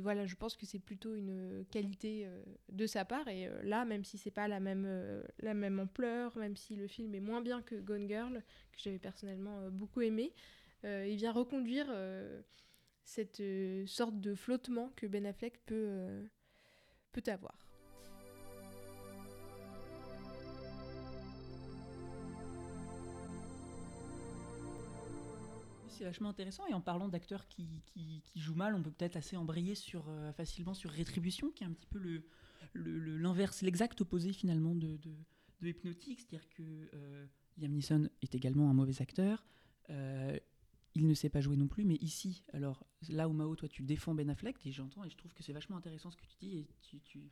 voilà, 0.01 0.25
je 0.25 0.35
pense 0.35 0.55
que 0.55 0.65
c'est 0.65 0.79
plutôt 0.79 1.15
une 1.15 1.65
qualité 1.71 2.25
euh, 2.25 2.43
de 2.71 2.85
sa 2.85 3.05
part. 3.05 3.27
Et 3.27 3.47
euh, 3.47 3.61
là, 3.63 3.85
même 3.85 4.03
si 4.03 4.17
c'est 4.17 4.31
pas 4.31 4.47
la 4.47 4.59
même, 4.59 4.85
euh, 4.85 5.23
la 5.39 5.53
même 5.53 5.79
ampleur, 5.79 6.37
même 6.37 6.55
si 6.55 6.75
le 6.75 6.87
film 6.87 7.15
est 7.15 7.21
moins 7.21 7.41
bien 7.41 7.61
que 7.61 7.75
Gone 7.75 8.07
Girl, 8.07 8.43
que 8.71 8.79
j'avais 8.79 8.99
personnellement 8.99 9.69
beaucoup 9.71 10.01
aimé, 10.01 10.33
il 10.83 11.15
vient 11.15 11.31
reconduire 11.31 11.87
cette 13.03 13.41
sorte 13.87 14.19
de 14.19 14.35
flottement 14.35 14.91
que 14.95 15.07
Ben 15.07 15.25
Affleck 15.25 15.63
peut, 15.65 16.27
peut 17.11 17.23
avoir. 17.27 17.69
c'est 25.99 26.05
vachement 26.05 26.29
intéressant. 26.29 26.65
Et 26.67 26.73
en 26.73 26.81
parlant 26.81 27.09
d'acteurs 27.09 27.47
qui, 27.47 27.67
qui, 27.85 28.23
jouent 28.35 28.55
mal, 28.55 28.73
on 28.73 28.81
peut 28.81 28.91
peut-être 28.91 29.17
assez 29.17 29.35
embrayer 29.35 29.75
sur, 29.75 30.05
euh, 30.07 30.31
facilement 30.31 30.73
sur 30.73 30.89
Rétribution, 30.89 31.51
qui 31.51 31.63
est 31.63 31.67
un 31.67 31.73
petit 31.73 31.87
peu 31.87 31.99
le, 31.99 33.17
l'inverse, 33.17 33.61
l'exact 33.61 33.99
opposé 34.01 34.31
finalement 34.33 34.75
de, 34.75 34.97
de, 34.97 35.13
Hypnotique. 35.61 36.21
C'est-à-dire 36.21 36.47
que 36.51 36.89
euh, 36.93 37.25
Liam 37.57 38.07
est 38.21 38.33
également 38.33 38.69
un 38.69 38.73
mauvais 38.73 39.01
acteur. 39.01 39.45
Euh, 39.89 40.39
il 40.95 41.07
ne 41.07 41.13
sait 41.13 41.29
pas 41.29 41.41
jouer 41.41 41.57
non 41.57 41.67
plus, 41.67 41.85
mais 41.85 41.95
ici, 41.95 42.43
alors 42.53 42.85
là 43.09 43.29
où 43.29 43.33
Mao, 43.33 43.55
toi 43.55 43.69
tu 43.69 43.83
défends 43.83 44.15
Ben 44.15 44.29
Affleck, 44.29 44.65
et 44.65 44.71
j'entends, 44.71 45.03
et 45.03 45.09
je 45.09 45.17
trouve 45.17 45.33
que 45.33 45.43
c'est 45.43 45.53
vachement 45.53 45.77
intéressant 45.77 46.11
ce 46.11 46.17
que 46.17 46.25
tu 46.25 46.37
dis, 46.39 46.57
et 46.57 46.67
tu, 46.81 46.99
tu, 47.01 47.31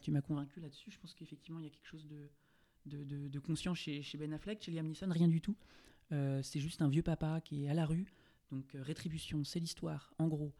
tu 0.00 0.10
m'as 0.10 0.22
convaincu 0.22 0.60
là-dessus. 0.60 0.90
Je 0.90 0.98
pense 0.98 1.14
qu'effectivement, 1.14 1.60
il 1.60 1.64
y 1.64 1.68
a 1.68 1.70
quelque 1.70 1.86
chose 1.86 2.06
de, 2.06 2.30
de, 2.86 3.28
de, 3.28 3.38
conscient 3.38 3.74
chez, 3.74 4.02
chez, 4.02 4.18
Ben 4.18 4.32
Affleck, 4.32 4.62
chez 4.62 4.72
Liam 4.72 4.86
Neeson, 4.86 5.10
rien 5.10 5.28
du 5.28 5.40
tout. 5.40 5.56
Euh, 6.12 6.42
c'est 6.42 6.60
juste 6.60 6.82
un 6.82 6.88
vieux 6.88 7.02
papa 7.02 7.40
qui 7.40 7.64
est 7.64 7.68
à 7.68 7.74
la 7.74 7.86
rue. 7.86 8.12
Donc 8.50 8.74
euh, 8.74 8.82
Rétribution, 8.82 9.44
c'est 9.44 9.60
l'histoire, 9.60 10.14
en 10.18 10.28
gros, 10.28 10.52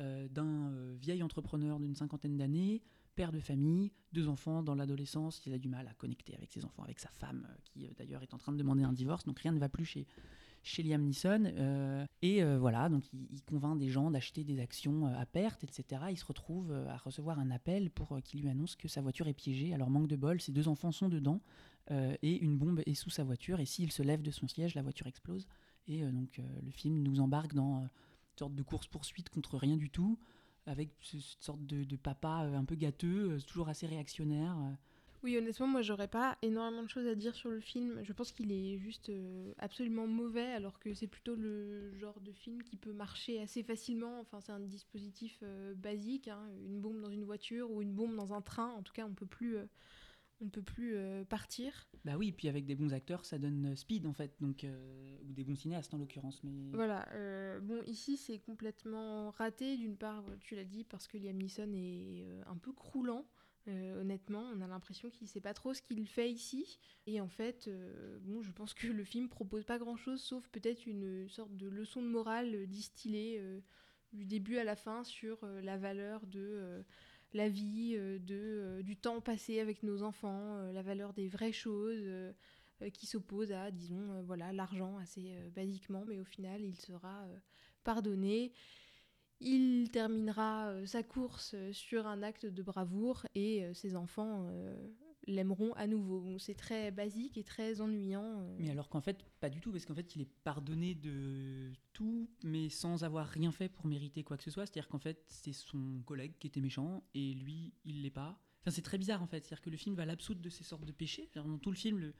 euh, 0.00 0.28
d'un 0.28 0.94
vieil 0.94 1.22
entrepreneur 1.22 1.78
d'une 1.78 1.94
cinquantaine 1.94 2.36
d'années, 2.36 2.82
père 3.14 3.32
de 3.32 3.40
famille, 3.40 3.92
deux 4.12 4.28
enfants 4.28 4.62
dans 4.62 4.74
l'adolescence. 4.74 5.44
Il 5.46 5.52
a 5.52 5.58
du 5.58 5.68
mal 5.68 5.86
à 5.88 5.94
connecter 5.94 6.34
avec 6.34 6.52
ses 6.52 6.64
enfants, 6.64 6.82
avec 6.82 7.00
sa 7.00 7.10
femme, 7.10 7.46
qui 7.64 7.88
d'ailleurs 7.96 8.22
est 8.22 8.34
en 8.34 8.38
train 8.38 8.52
de 8.52 8.58
demander 8.58 8.84
un 8.84 8.92
divorce. 8.92 9.24
Donc 9.24 9.40
rien 9.40 9.52
ne 9.52 9.58
va 9.58 9.68
plus 9.68 9.84
chez, 9.84 10.06
chez 10.62 10.82
Liam 10.82 11.02
Neeson. 11.02 12.06
et 12.22 12.44
voilà, 12.56 12.88
donc 12.88 13.04
il, 13.12 13.42
convainc 13.42 13.78
des 13.78 13.88
gens 13.88 14.10
d'acheter 14.10 14.44
des 14.44 14.60
actions 14.60 15.06
à 15.06 15.26
perte, 15.26 15.64
etc. 15.64 16.02
Il 16.10 16.16
se 16.16 16.24
retrouve 16.24 16.72
à 16.88 16.96
recevoir 16.96 17.38
un 17.38 17.50
appel 17.50 17.90
pour 17.90 18.20
qu'il 18.22 18.42
lui 18.42 18.48
annonce 18.48 18.76
que 18.76 18.88
sa 18.88 19.00
voiture 19.00 19.28
est 19.28 19.34
piégée. 19.34 19.74
Alors 19.74 19.90
manque 19.90 20.08
de 20.08 20.16
bol, 20.16 20.40
ses 20.40 20.52
deux 20.52 20.68
enfants 20.68 20.92
sont 20.92 21.08
dedans. 21.08 21.40
Euh, 21.90 22.16
et 22.22 22.38
une 22.38 22.58
bombe 22.58 22.82
est 22.86 22.94
sous 22.94 23.10
sa 23.10 23.24
voiture. 23.24 23.60
Et 23.60 23.66
s'il 23.66 23.92
se 23.92 24.02
lève 24.02 24.22
de 24.22 24.30
son 24.30 24.48
siège, 24.48 24.74
la 24.74 24.82
voiture 24.82 25.06
explose. 25.06 25.46
Et 25.86 26.02
euh, 26.02 26.12
donc 26.12 26.38
euh, 26.38 26.42
le 26.62 26.70
film 26.70 27.02
nous 27.02 27.20
embarque 27.20 27.54
dans 27.54 27.82
une 27.82 28.38
sorte 28.38 28.54
de 28.54 28.62
course-poursuite 28.62 29.30
contre 29.30 29.56
rien 29.56 29.76
du 29.76 29.90
tout, 29.90 30.18
avec 30.66 30.90
cette 31.02 31.42
sorte 31.42 31.64
de, 31.64 31.96
papa 31.96 32.48
un 32.54 32.64
peu 32.64 32.74
gâteux, 32.74 33.38
toujours 33.46 33.68
assez 33.68 33.86
réactionnaire. 33.86 34.56
Oui, 35.22 35.36
honnêtement, 35.36 35.66
moi, 35.66 35.82
j'aurais 35.82 36.08
pas 36.08 36.38
énormément 36.42 36.82
de 36.82 36.88
choses 36.88 37.06
à 37.06 37.14
dire 37.14 37.34
sur 37.34 37.50
le 37.50 37.60
film. 37.60 38.00
Je 38.02 38.12
pense 38.12 38.32
qu'il 38.32 38.52
est 38.52 38.78
juste 38.78 39.10
absolument 39.58 40.06
mauvais, 40.06 40.52
alors 40.52 40.78
que 40.78 40.94
c'est 40.94 41.06
plutôt 41.06 41.34
le 41.34 41.92
genre 41.98 42.20
de 42.20 42.32
film 42.32 42.62
qui 42.62 42.76
peut 42.76 42.92
marcher 42.92 43.40
assez 43.40 43.62
facilement. 43.62 44.20
Enfin, 44.20 44.40
c'est 44.40 44.52
un 44.52 44.60
dispositif 44.60 45.42
basique, 45.76 46.28
hein. 46.28 46.48
une 46.64 46.80
bombe 46.80 47.00
dans 47.00 47.10
une 47.10 47.24
voiture 47.24 47.70
ou 47.70 47.82
une 47.82 47.92
bombe 47.92 48.14
dans 48.14 48.32
un 48.32 48.42
train. 48.42 48.68
En 48.68 48.82
tout 48.82 48.92
cas, 48.92 49.06
on 49.06 49.14
peut 49.14 49.26
plus 49.26 49.58
on 50.40 50.44
ne 50.44 50.50
peut 50.50 50.62
plus 50.62 50.96
euh, 50.96 51.24
partir. 51.24 51.88
Bah 52.04 52.16
oui, 52.16 52.32
puis 52.32 52.48
avec 52.48 52.64
des 52.64 52.74
bons 52.74 52.92
acteurs, 52.92 53.24
ça 53.24 53.38
donne 53.38 53.72
euh, 53.72 53.76
speed 53.76 54.06
en 54.06 54.12
fait, 54.12 54.34
donc 54.40 54.64
euh, 54.64 55.16
ou 55.28 55.32
des 55.32 55.44
bons 55.44 55.56
cinéastes 55.56 55.92
en 55.94 55.98
l'occurrence. 55.98 56.42
Mais 56.44 56.70
voilà. 56.72 57.08
bon, 57.60 57.82
ici 57.86 58.16
c'est 58.16 58.38
complètement 58.38 59.30
raté. 59.30 59.76
D'une 59.76 59.96
part, 59.96 60.24
tu 60.40 60.54
l'as 60.54 60.64
dit, 60.64 60.84
parce 60.84 61.08
que 61.08 61.18
Liam 61.18 61.36
Neeson 61.36 61.72
est 61.74 62.26
un 62.46 62.56
peu 62.56 62.72
croulant. 62.72 63.26
Honnêtement, 63.68 64.50
on 64.54 64.60
a 64.60 64.66
l'impression 64.66 65.10
qu'il 65.10 65.28
sait 65.28 65.40
pas 65.40 65.54
trop 65.54 65.74
ce 65.74 65.82
qu'il 65.82 66.06
fait 66.06 66.30
ici. 66.30 66.78
Et 67.06 67.20
en 67.20 67.28
fait, 67.28 67.68
bon, 68.22 68.42
je 68.42 68.52
pense 68.52 68.74
que 68.74 68.86
le 68.86 69.04
film 69.04 69.28
propose 69.28 69.64
pas 69.64 69.78
grand 69.78 69.96
chose, 69.96 70.20
sauf 70.20 70.48
peut-être 70.48 70.86
une 70.86 71.28
sorte 71.28 71.56
de 71.56 71.68
leçon 71.68 72.02
de 72.02 72.08
morale 72.08 72.66
distillée 72.66 73.42
du 74.12 74.24
début 74.24 74.58
à 74.58 74.64
la 74.64 74.76
fin 74.76 75.04
sur 75.04 75.38
la 75.62 75.76
valeur 75.76 76.26
de 76.26 76.84
la 77.34 77.48
vie, 77.48 77.94
euh, 77.96 78.18
euh, 78.30 78.82
du 78.82 78.96
temps 78.96 79.20
passé 79.20 79.60
avec 79.60 79.82
nos 79.82 80.02
enfants, 80.02 80.56
euh, 80.56 80.72
la 80.72 80.82
valeur 80.82 81.12
des 81.12 81.28
vraies 81.28 81.52
choses 81.52 82.34
qui 82.94 83.06
s'opposent 83.06 83.50
à, 83.50 83.72
disons, 83.72 84.22
voilà, 84.22 84.52
l'argent 84.52 84.98
assez 84.98 85.34
basiquement, 85.52 86.04
mais 86.06 86.20
au 86.20 86.24
final, 86.24 86.62
il 86.62 86.76
sera 86.76 87.26
pardonné. 87.82 88.52
Il 89.40 89.90
terminera 89.90 90.74
sa 90.86 91.02
course 91.02 91.54
sur 91.72 92.06
un 92.06 92.22
acte 92.22 92.46
de 92.46 92.62
bravoure 92.62 93.26
et 93.34 93.64
ses 93.72 93.94
enfants 93.94 94.48
l'aimeront 95.28 95.72
à 95.74 95.86
nouveau. 95.86 96.38
c'est 96.38 96.54
très 96.54 96.90
basique 96.90 97.36
et 97.38 97.44
très 97.44 97.80
ennuyant. 97.80 98.40
Euh. 98.40 98.56
Mais 98.58 98.70
alors 98.70 98.88
qu'en 98.88 99.00
fait, 99.00 99.24
pas 99.40 99.50
du 99.50 99.60
tout, 99.60 99.70
parce 99.70 99.84
qu'en 99.84 99.94
fait, 99.94 100.16
il 100.16 100.22
est 100.22 100.30
pardonné 100.44 100.94
de 100.94 101.72
tout, 101.92 102.28
mais 102.42 102.68
sans 102.68 103.04
avoir 103.04 103.26
rien 103.26 103.52
fait 103.52 103.68
pour 103.68 103.86
mériter 103.86 104.24
quoi 104.24 104.36
que 104.36 104.42
ce 104.42 104.50
soit. 104.50 104.66
C'est-à-dire 104.66 104.88
qu'en 104.88 104.98
fait, 104.98 105.22
c'est 105.28 105.52
son 105.52 106.02
collègue 106.06 106.32
qui 106.38 106.46
était 106.46 106.60
méchant, 106.60 107.04
et 107.14 107.34
lui, 107.34 107.74
il 107.84 108.02
l'est 108.02 108.10
pas. 108.10 108.40
Enfin, 108.60 108.70
c'est 108.70 108.82
très 108.82 108.98
bizarre, 108.98 109.22
en 109.22 109.26
fait. 109.26 109.44
C'est-à-dire 109.44 109.62
que 109.62 109.70
le 109.70 109.76
film 109.76 109.94
va 109.94 110.06
l'absoudre 110.06 110.40
de 110.40 110.50
ces 110.50 110.64
sortes 110.64 110.84
de 110.84 110.92
péchés. 110.92 111.30
Dans 111.34 111.58
tout 111.58 111.70
le 111.70 111.76
film, 111.76 111.98
le, 111.98 112.14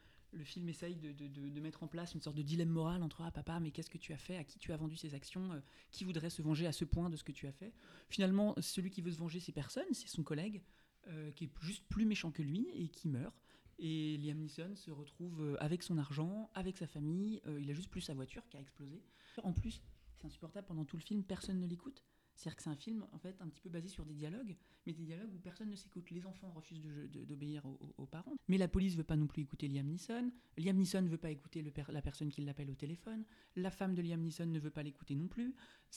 film 0.44 0.68
essaye 0.68 0.96
de, 0.96 1.60
mettre 1.60 1.82
en 1.82 1.88
place 1.88 2.14
une 2.14 2.20
sorte 2.20 2.36
de 2.36 2.42
dilemme 2.42 2.68
moral 2.68 3.02
entre 3.02 3.22
Ah, 3.22 3.30
papa, 3.30 3.60
mais 3.60 3.70
qu'est-ce 3.70 3.90
que 3.90 3.98
tu 3.98 4.12
as 4.12 4.18
fait? 4.18 4.36
À 4.36 4.44
qui 4.44 4.58
tu 4.58 4.72
as 4.72 4.76
vendu 4.76 4.96
ces 4.96 5.14
actions? 5.14 5.52
Euh, 5.52 5.60
Qui 5.90 6.04
voudrait 6.04 6.30
se 6.30 6.42
venger 6.42 6.66
à 6.66 6.72
ce 6.72 6.84
point 6.84 7.10
de 7.10 7.16
ce 7.16 7.24
que 7.24 7.32
tu 7.32 7.46
as 7.46 7.52
fait? 7.52 7.72
Finalement, 8.08 8.54
celui 8.60 8.90
qui 8.90 9.02
veut 9.02 9.12
se 9.12 9.18
venger, 9.18 9.40
c'est 9.40 9.52
personne, 9.52 9.86
c'est 9.92 10.08
son 10.08 10.22
collègue. 10.22 10.62
Euh, 11.08 11.30
qui 11.32 11.44
est 11.44 11.50
juste 11.62 11.84
plus 11.88 12.04
méchant 12.04 12.30
que 12.30 12.42
lui 12.42 12.68
et 12.74 12.88
qui 12.88 13.08
meurt. 13.08 13.34
Et 13.78 14.18
Liam 14.18 14.38
Neeson 14.38 14.74
se 14.74 14.90
retrouve 14.90 15.40
euh, 15.40 15.56
avec 15.58 15.82
son 15.82 15.96
argent, 15.96 16.50
avec 16.54 16.76
sa 16.76 16.86
famille. 16.86 17.40
Il 17.58 17.70
a 17.70 17.74
juste 17.74 17.88
plus 17.88 18.02
sa 18.02 18.14
voiture 18.14 18.46
qui 18.48 18.56
a 18.56 18.60
explosé. 18.60 19.00
En 19.42 19.52
plus, 19.52 19.80
c'est 20.16 20.26
insupportable 20.26 20.66
pendant 20.66 20.84
tout 20.84 20.96
le 20.96 21.02
film, 21.02 21.22
personne 21.22 21.60
ne 21.60 21.66
l'écoute. 21.66 22.02
C'est-à-dire 22.38 22.56
que 22.56 22.62
c'est 22.62 22.70
un 22.70 22.76
film 22.76 23.04
en 23.12 23.18
fait 23.18 23.34
un 23.40 23.48
petit 23.48 23.60
peu 23.60 23.68
basé 23.68 23.88
sur 23.88 24.04
des 24.04 24.14
dialogues, 24.14 24.56
mais 24.86 24.92
des 24.92 25.02
dialogues 25.02 25.34
où 25.34 25.38
personne 25.38 25.68
ne 25.68 25.74
s'écoute. 25.74 26.08
Les 26.12 26.24
enfants 26.24 26.52
refusent 26.52 26.80
d'obéir 27.10 27.66
aux, 27.96 28.06
parents, 28.06 28.36
mais 28.46 28.58
la 28.58 28.68
police 28.68 28.94
veut 28.94 29.02
pas 29.02 29.16
non 29.16 29.26
plus 29.26 29.42
écouter 29.42 29.66
Liam 29.66 29.88
Neeson. 29.88 30.30
Liam 30.56 30.76
Neeson 30.76 31.02
ne 31.02 31.08
veut 31.08 31.18
pas 31.18 31.30
écouter 31.30 31.64
la 31.88 32.00
personne 32.00 32.30
qui 32.30 32.42
l'appelle 32.42 32.70
au 32.70 32.76
téléphone. 32.76 33.24
La 33.56 33.72
femme 33.72 33.96
de 33.96 34.02
Liam 34.02 34.20
Neeson 34.20 34.46
ne 34.46 34.60
veut 34.60 34.70
pas 34.70 34.84
l'écouter 34.84 35.16
non 35.16 35.26
plus. 35.26 35.52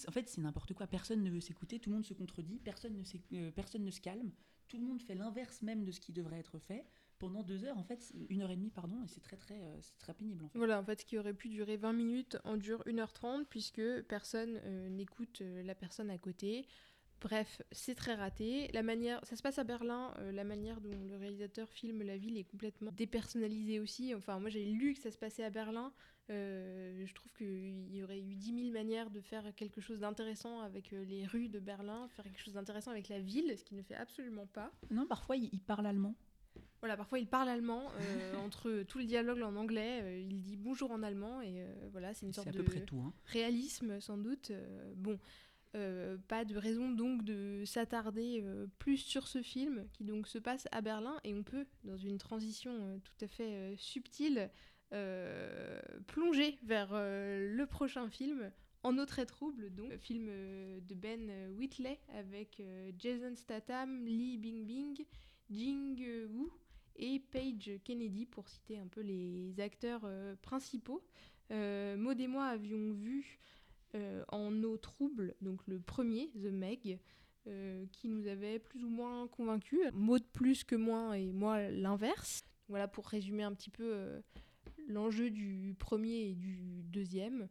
En 0.08 0.12
fait, 0.12 0.28
c'est 0.28 0.42
n'importe 0.42 0.74
quoi. 0.74 0.88
Personne 0.88 1.22
ne 1.22 1.30
veut 1.30 1.42
s'écouter. 1.42 1.80
Tout 1.80 1.92
le 1.92 1.98
monde 1.98 2.06
se 2.06 2.16
contredit. 2.16 2.60
Personne 2.60 3.04
ne, 3.32 3.50
personne 3.52 3.86
ne 3.86 3.92
se 3.92 4.02
calme 4.02 4.32
tout 4.72 4.78
le 4.78 4.86
monde 4.86 5.02
fait 5.02 5.16
l'inverse 5.16 5.62
même 5.64 5.84
de 5.84 5.92
ce 5.92 6.00
qui 6.00 6.14
devrait 6.14 6.40
être 6.40 6.58
fait 6.58 6.86
pendant 7.22 7.44
deux 7.44 7.64
heures, 7.66 7.78
en 7.78 7.84
fait, 7.84 8.12
une 8.30 8.42
heure 8.42 8.50
et 8.50 8.56
demie, 8.56 8.72
pardon, 8.72 9.04
et 9.04 9.08
c'est 9.08 9.22
très, 9.22 9.38
très, 9.38 9.62
euh, 9.62 9.80
très 10.00 10.14
pénible. 10.14 10.44
En 10.44 10.50
fait. 10.50 10.58
Voilà, 10.58 10.80
en 10.80 10.84
fait, 10.84 11.02
ce 11.02 11.06
qui 11.06 11.20
aurait 11.20 11.36
pu 11.36 11.50
durer 11.50 11.78
20 11.78 11.94
minutes 11.94 12.38
en 12.44 12.58
dure 12.58 12.84
1h30, 12.88 13.46
puisque 13.46 14.02
personne 14.08 14.60
euh, 14.64 14.90
n'écoute 14.90 15.42
euh, 15.42 15.62
la 15.62 15.76
personne 15.76 16.10
à 16.10 16.18
côté. 16.18 16.66
Bref, 17.22 17.62
c'est 17.72 17.94
très 17.94 18.16
raté. 18.16 18.70
La 18.74 18.82
manière, 18.82 19.24
ça 19.24 19.36
se 19.36 19.44
passe 19.44 19.60
à 19.60 19.64
Berlin. 19.64 20.12
la 20.34 20.44
manière 20.44 20.82
dont 20.82 21.06
le 21.08 21.16
réalisateur 21.16 21.70
filme 21.70 22.02
la 22.02 22.18
ville 22.18 22.36
est 22.36 22.46
complètement 22.46 22.92
dépersonnalisée 22.92 23.80
aussi. 23.80 24.16
Enfin, 24.16 24.40
moi 24.40 24.50
j'ai 24.50 24.66
lu 24.66 24.96
que 24.96 25.02
ça 25.02 25.12
se 25.12 25.20
passait 25.20 25.44
à 25.44 25.52
Berlin. 25.52 25.94
Euh, 26.32 27.06
je 27.06 27.14
trouve 27.14 27.32
qu'il 27.34 27.94
y 27.94 28.04
aurait 28.04 28.22
eu 28.22 28.36
10 28.36 28.64
000 28.64 28.72
manières 28.72 29.10
de 29.10 29.20
faire 29.22 29.54
quelque 29.56 29.82
chose 29.82 30.00
d'intéressant 30.00 30.62
avec 30.62 30.92
les 30.92 31.26
rues 31.26 31.50
de 31.50 31.60
Berlin, 31.60 32.08
faire 32.10 32.26
quelque 32.26 32.42
chose 32.42 32.54
d'intéressant 32.54 32.92
avec 32.92 33.10
la 33.10 33.20
ville, 33.20 33.54
ce 33.58 33.64
qu'il 33.64 33.78
ne 33.78 33.84
fait 33.84 33.96
absolument 33.96 34.48
pas. 34.48 34.72
Non, 34.92 35.06
parfois 35.08 35.36
il, 35.36 35.60
parle 35.60 35.86
allemand. 35.86 36.16
Voilà, 36.82 36.98
parfois 36.98 37.20
il 37.20 37.28
parle 37.28 37.50
allemand. 37.50 37.90
Euh, 38.00 38.36
entre 38.46 38.84
tout 38.84 38.98
le 38.98 39.06
dialogue 39.06 39.42
en 39.42 39.56
anglais, 39.56 40.24
il 40.28 40.42
dit 40.42 40.58
bonjour 40.58 40.92
en 40.92 41.04
allemand 41.04 41.42
et 41.42 41.64
voilà, 41.92 42.14
c'est 42.14 42.26
une 42.26 42.34
sorte 42.34 42.50
de 42.50 42.62
hein. 42.62 43.14
réalisme 43.26 44.00
sans 44.00 44.18
doute. 44.18 44.52
bon, 44.96 45.20
pas 46.28 46.44
de 46.46 46.58
raison 46.58 46.90
donc 46.90 47.24
de 47.24 47.64
s'attarder 47.66 48.44
plus 48.80 48.98
sur 48.98 49.28
ce 49.28 49.42
film 49.42 49.86
qui 49.94 50.04
donc 50.04 50.28
se 50.28 50.38
passe 50.38 50.68
à 50.72 50.82
Berlin 50.82 51.18
et 51.24 51.34
on 51.34 51.44
peut, 51.44 51.66
dans 51.84 51.98
une 51.98 52.18
transition 52.18 53.00
tout 53.04 53.26
à 53.26 53.28
fait 53.28 53.76
subtile, 53.78 54.50
euh, 54.94 55.80
plonger 56.08 56.60
vers 56.64 56.90
euh, 56.92 57.56
le 57.56 57.66
prochain 57.66 58.10
film 58.10 58.52
en 58.84 58.98
eau 58.98 59.06
très 59.06 59.26
trouble, 59.26 59.74
donc 59.74 59.96
film 60.00 60.28
euh, 60.30 60.82
de 60.82 60.96
Ben 60.96 61.32
Whitley 61.56 61.98
avec 62.10 62.62
Jason 62.98 63.34
Statham, 63.36 64.06
Lee 64.06 64.38
Bing 64.38 64.66
Bing, 64.66 65.06
Jing 65.50 66.26
Woo 66.30 66.52
et 66.96 67.20
Paige 67.20 67.80
Kennedy, 67.84 68.26
pour 68.26 68.48
citer 68.48 68.78
un 68.78 68.88
peu 68.88 69.02
les 69.02 69.60
acteurs 69.60 70.08
principaux. 70.42 71.04
Maud 71.50 72.20
et 72.20 72.28
moi 72.28 72.46
avions 72.46 72.94
vu 72.94 73.40
en 74.30 74.64
eau 74.64 74.78
trouble, 74.78 75.36
donc 75.42 75.60
le 75.68 75.80
premier, 75.80 76.30
The 76.30 76.52
Meg, 76.52 77.00
qui 77.92 78.08
nous 78.08 78.28
avait 78.28 78.60
plus 78.60 78.84
ou 78.84 78.90
moins 78.90 79.28
convaincus. 79.28 79.82
Maud 79.94 80.24
plus 80.32 80.64
que 80.64 80.76
moi 80.76 81.18
et 81.18 81.32
moi 81.32 81.70
l'inverse. 81.70 82.44
Voilà 82.70 82.88
pour 82.88 83.08
résumer 83.08 83.44
un 83.44 83.54
petit 83.54 83.70
peu 83.70 84.22
l'enjeu 84.88 85.30
du 85.30 85.76
premier 85.78 86.30
et 86.30 86.36
du 86.36 86.84
deuxième 86.84 87.50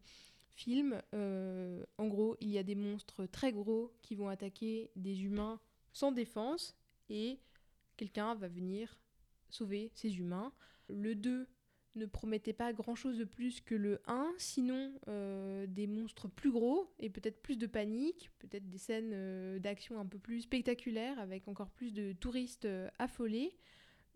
film. 0.61 1.01
Euh, 1.15 1.83
en 1.99 2.07
gros, 2.07 2.37
il 2.41 2.51
y 2.51 2.59
a 2.59 2.63
des 2.63 2.75
monstres 2.75 3.27
très 3.27 3.53
gros 3.53 3.93
qui 4.03 4.15
vont 4.15 4.29
attaquer 4.29 4.91
des 4.95 5.25
humains 5.25 5.59
sans 5.93 6.13
défense 6.13 6.77
et 7.09 7.39
quelqu'un 7.97 8.35
va 8.35 8.49
venir 8.49 8.99
sauver 9.53 9.91
ces 9.95 10.19
humains. 10.19 10.53
Le 10.89 11.15
2 11.15 11.49
ne 11.97 12.07
promettait 12.07 12.53
pas 12.53 12.73
grand-chose 12.73 13.19
de 13.19 13.25
plus 13.25 13.61
que 13.61 13.75
le 13.75 14.01
1, 14.07 14.33
sinon 14.39 14.93
euh, 15.09 15.67
des 15.67 15.87
monstres 15.87 16.29
plus 16.29 16.53
gros 16.53 16.93
et 16.99 17.11
peut-être 17.11 17.43
plus 17.43 17.59
de 17.59 17.67
panique, 17.67 18.31
peut-être 18.39 18.69
des 18.69 18.79
scènes 18.79 19.11
euh, 19.13 19.59
d'action 19.59 19.99
un 19.99 20.07
peu 20.07 20.19
plus 20.19 20.43
spectaculaires 20.43 21.19
avec 21.19 21.49
encore 21.49 21.71
plus 21.71 21.93
de 21.93 22.13
touristes 22.13 22.69
affolés. 22.99 23.57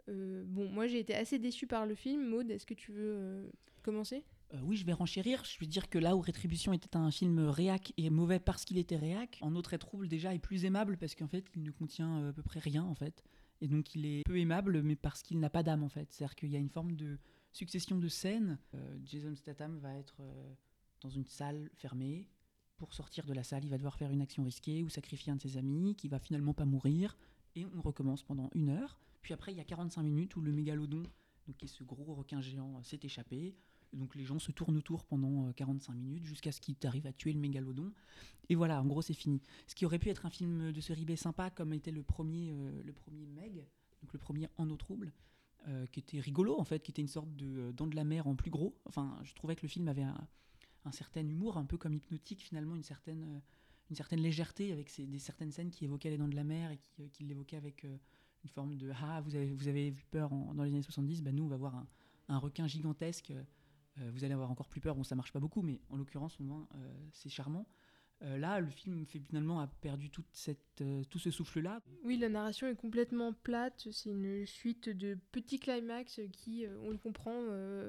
bon, 0.06 0.68
moi 0.68 0.86
j'ai 0.86 1.00
été 1.00 1.14
assez 1.14 1.38
déçue 1.38 1.66
par 1.66 1.86
le 1.86 1.94
film. 1.94 2.24
Maud, 2.26 2.50
est-ce 2.50 2.66
que 2.66 2.74
tu 2.74 2.92
veux 2.92 3.50
commencer? 3.82 4.24
Euh, 4.54 4.58
oui, 4.62 4.76
je 4.76 4.84
vais 4.84 4.92
renchérir. 4.92 5.44
Je 5.44 5.58
vais 5.58 5.66
dire 5.66 5.88
que 5.88 5.98
là 5.98 6.16
où 6.16 6.20
Rétribution 6.20 6.72
était 6.72 6.96
un 6.96 7.10
film 7.10 7.38
réac 7.40 7.92
et 7.96 8.10
mauvais 8.10 8.38
parce 8.38 8.64
qu'il 8.64 8.78
était 8.78 8.96
réac, 8.96 9.38
En 9.42 9.54
autre 9.54 9.76
trouble 9.76 10.08
déjà 10.08 10.34
est 10.34 10.38
plus 10.38 10.64
aimable 10.64 10.96
parce 10.96 11.14
qu'en 11.14 11.28
fait 11.28 11.44
il 11.54 11.62
ne 11.62 11.70
contient 11.70 12.18
euh, 12.18 12.30
à 12.30 12.32
peu 12.32 12.42
près 12.42 12.60
rien 12.60 12.84
en 12.84 12.94
fait. 12.94 13.24
Et 13.64 13.68
donc 13.68 13.94
il 13.94 14.04
est 14.04 14.24
peu 14.26 14.38
aimable 14.38 14.82
mais 14.82 14.94
parce 14.94 15.22
qu'il 15.22 15.40
n'a 15.40 15.48
pas 15.48 15.62
d'âme 15.62 15.82
en 15.82 15.88
fait. 15.88 16.12
C'est-à-dire 16.12 16.34
qu'il 16.34 16.50
y 16.50 16.56
a 16.56 16.58
une 16.58 16.68
forme 16.68 16.96
de 16.96 17.18
succession 17.50 17.96
de 17.96 18.08
scènes. 18.08 18.58
Euh, 18.74 18.98
Jason 19.06 19.34
Statham 19.34 19.78
va 19.78 19.96
être 19.96 20.20
dans 21.00 21.08
une 21.08 21.24
salle 21.24 21.70
fermée. 21.72 22.28
Pour 22.76 22.92
sortir 22.92 23.24
de 23.24 23.32
la 23.32 23.42
salle, 23.42 23.64
il 23.64 23.70
va 23.70 23.78
devoir 23.78 23.96
faire 23.96 24.10
une 24.10 24.20
action 24.20 24.44
risquée 24.44 24.82
ou 24.82 24.90
sacrifier 24.90 25.32
un 25.32 25.36
de 25.36 25.40
ses 25.40 25.56
amis 25.56 25.94
qui 25.96 26.08
va 26.08 26.18
finalement 26.18 26.52
pas 26.52 26.66
mourir. 26.66 27.16
Et 27.56 27.64
on 27.64 27.80
recommence 27.80 28.22
pendant 28.22 28.50
une 28.54 28.68
heure. 28.68 28.98
Puis 29.22 29.32
après, 29.32 29.52
il 29.52 29.56
y 29.56 29.60
a 29.62 29.64
45 29.64 30.02
minutes 30.02 30.36
où 30.36 30.42
le 30.42 30.52
mégalodon, 30.52 31.04
donc 31.46 31.56
qui 31.56 31.64
est 31.64 31.68
ce 31.68 31.84
gros 31.84 32.12
requin 32.12 32.42
géant, 32.42 32.82
s'est 32.82 33.00
échappé. 33.02 33.54
Donc 33.94 34.14
les 34.14 34.24
gens 34.24 34.38
se 34.38 34.52
tournent 34.52 34.76
autour 34.76 35.04
pendant 35.04 35.52
45 35.52 35.92
euh, 35.92 35.96
minutes 35.96 36.24
jusqu'à 36.24 36.52
ce 36.52 36.60
qu'ils 36.60 36.76
arrivent 36.84 37.06
à 37.06 37.12
tuer 37.12 37.32
le 37.32 37.40
mégalodon. 37.40 37.92
Et 38.48 38.54
voilà, 38.54 38.80
en 38.80 38.86
gros, 38.86 39.02
c'est 39.02 39.14
fini. 39.14 39.40
Ce 39.66 39.74
qui 39.74 39.86
aurait 39.86 39.98
pu 39.98 40.10
être 40.10 40.26
un 40.26 40.30
film 40.30 40.72
de 40.72 40.80
série 40.80 41.04
B 41.04 41.16
sympa, 41.16 41.50
comme 41.50 41.72
était 41.72 41.90
le 41.90 42.02
premier, 42.02 42.52
euh, 42.52 42.82
le 42.84 42.92
premier 42.92 43.26
Meg, 43.26 43.66
donc 44.02 44.12
le 44.12 44.18
premier 44.18 44.48
En 44.58 44.68
eau 44.70 44.76
trouble, 44.76 45.12
euh, 45.68 45.86
qui 45.86 46.00
était 46.00 46.20
rigolo 46.20 46.58
en 46.58 46.64
fait, 46.64 46.82
qui 46.82 46.90
était 46.90 47.02
une 47.02 47.08
sorte 47.08 47.34
de 47.36 47.72
Dents 47.72 47.86
de 47.86 47.96
la 47.96 48.04
mer 48.04 48.26
en 48.26 48.36
plus 48.36 48.50
gros. 48.50 48.76
Enfin, 48.84 49.18
je 49.22 49.34
trouvais 49.34 49.56
que 49.56 49.62
le 49.62 49.68
film 49.68 49.88
avait 49.88 50.02
un, 50.02 50.92
certain 50.92 51.26
humour, 51.26 51.56
un 51.56 51.64
peu 51.64 51.78
comme 51.78 51.94
hypnotique 51.94 52.42
finalement, 52.42 52.76
une 52.76 52.82
certaine, 52.82 53.40
une 53.90 53.96
certaine 53.96 54.20
légèreté 54.20 54.72
avec 54.72 54.92
des 54.98 55.18
certaines 55.18 55.50
scènes 55.50 55.70
qui 55.70 55.86
évoquaient 55.86 56.10
les 56.10 56.18
Dents 56.18 56.28
de 56.28 56.36
la 56.36 56.44
mer 56.44 56.70
et 56.70 57.08
qui, 57.08 57.24
l'évoquaient 57.24 57.56
avec 57.56 57.84
une 57.84 58.50
forme 58.50 58.76
de 58.76 58.92
ah 59.02 59.22
vous 59.22 59.34
avez 59.34 59.54
vous 59.54 59.68
avez 59.68 59.90
vu 59.90 60.04
peur 60.10 60.28
dans 60.28 60.62
les 60.62 60.70
années 60.70 60.82
70, 60.82 61.22
bah 61.22 61.32
nous 61.32 61.44
on 61.44 61.48
va 61.48 61.56
voir 61.56 61.82
un, 62.28 62.38
requin 62.38 62.66
gigantesque 62.66 63.32
vous 63.96 64.24
allez 64.24 64.34
avoir 64.34 64.50
encore 64.50 64.68
plus 64.68 64.80
peur. 64.80 64.94
Bon, 64.94 65.04
ça 65.04 65.14
marche 65.14 65.32
pas 65.32 65.40
beaucoup, 65.40 65.62
mais 65.62 65.80
en 65.88 65.96
l'occurrence, 65.96 66.38
au 66.40 66.44
moins, 66.44 66.68
euh, 66.74 67.08
c'est 67.12 67.28
charmant. 67.28 67.66
Euh, 68.22 68.38
là, 68.38 68.60
le 68.60 68.70
film 68.70 69.04
fait 69.06 69.18
finalement 69.18 69.60
a 69.60 69.66
perdu 69.66 70.08
toute 70.08 70.28
cette, 70.32 70.82
tout 71.10 71.18
ce 71.18 71.30
souffle-là. 71.30 71.82
Oui, 72.04 72.16
la 72.16 72.28
narration 72.28 72.66
est 72.68 72.76
complètement 72.76 73.32
plate. 73.32 73.88
C'est 73.90 74.10
une 74.10 74.46
suite 74.46 74.88
de 74.88 75.18
petits 75.32 75.58
climax 75.58 76.20
qui, 76.32 76.64
on 76.82 76.90
le 76.90 76.96
comprend, 76.96 77.42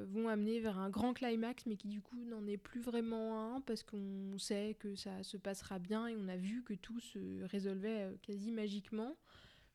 vont 0.07 0.27
amener 0.27 0.59
vers 0.59 0.79
un 0.79 0.89
grand 0.89 1.13
climax, 1.13 1.65
mais 1.67 1.77
qui 1.77 1.87
du 1.87 2.01
coup 2.01 2.25
n'en 2.25 2.45
est 2.47 2.57
plus 2.57 2.81
vraiment 2.81 3.55
un 3.55 3.61
parce 3.61 3.83
qu'on 3.83 4.37
sait 4.37 4.75
que 4.79 4.95
ça 4.95 5.23
se 5.23 5.37
passera 5.37 5.79
bien 5.79 6.07
et 6.07 6.15
on 6.17 6.27
a 6.27 6.37
vu 6.37 6.63
que 6.63 6.73
tout 6.73 6.99
se 6.99 7.43
résolvait 7.43 8.11
quasi 8.23 8.51
magiquement. 8.51 9.15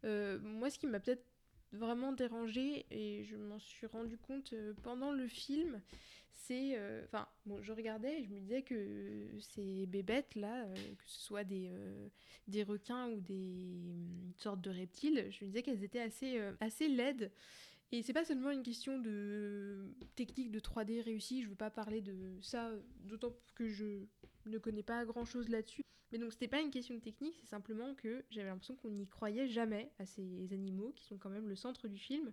moi, 0.02 0.68
ce 0.68 0.78
qui 0.78 0.88
m'a 0.88 1.00
peut-être 1.00 1.24
vraiment 1.72 2.12
dérangé 2.12 2.86
et 2.90 3.22
je 3.22 3.36
m'en 3.36 3.60
suis 3.60 3.86
rendu 3.86 4.18
compte 4.18 4.52
pendant 4.82 5.12
le 5.12 5.28
film, 5.28 5.80
c'est. 6.34 6.76
Euh, 6.76 7.04
enfin, 7.04 7.28
bon, 7.46 7.62
je 7.62 7.72
regardais 7.72 8.20
et 8.20 8.24
je 8.24 8.30
me 8.30 8.40
disais 8.40 8.62
que 8.62 9.28
ces 9.40 9.86
bébêtes 9.86 10.34
là, 10.34 10.64
euh, 10.64 10.74
que 10.74 11.04
ce 11.06 11.20
soit 11.20 11.44
des, 11.44 11.68
euh, 11.70 12.08
des 12.48 12.62
requins 12.62 13.08
ou 13.10 13.20
des 13.20 13.78
sortes 14.38 14.60
de 14.60 14.70
reptiles, 14.70 15.26
je 15.30 15.44
me 15.44 15.50
disais 15.50 15.62
qu'elles 15.62 15.84
étaient 15.84 16.00
assez, 16.00 16.40
assez 16.60 16.88
laides. 16.88 17.30
Et 17.92 18.02
c'est 18.02 18.12
pas 18.12 18.24
seulement 18.24 18.50
une 18.50 18.62
question 18.62 18.98
de 18.98 19.94
technique 20.14 20.52
de 20.52 20.60
3D 20.60 21.00
réussie, 21.02 21.42
je 21.42 21.48
veux 21.48 21.56
pas 21.56 21.70
parler 21.70 22.00
de 22.00 22.38
ça, 22.40 22.70
d'autant 23.00 23.34
que 23.56 23.68
je 23.68 24.06
ne 24.46 24.58
connais 24.58 24.84
pas 24.84 25.04
grand 25.04 25.24
chose 25.24 25.48
là-dessus. 25.48 25.84
Mais 26.12 26.18
donc 26.18 26.32
c'était 26.32 26.48
pas 26.48 26.60
une 26.60 26.70
question 26.70 26.94
de 26.94 27.00
technique, 27.00 27.36
c'est 27.40 27.48
simplement 27.48 27.94
que 27.94 28.24
j'avais 28.30 28.48
l'impression 28.48 28.76
qu'on 28.76 28.90
n'y 28.90 29.06
croyait 29.06 29.48
jamais 29.48 29.90
à 29.98 30.06
ces 30.06 30.52
animaux 30.52 30.92
qui 30.94 31.04
sont 31.04 31.18
quand 31.18 31.30
même 31.30 31.48
le 31.48 31.56
centre 31.56 31.88
du 31.88 31.98
film 31.98 32.32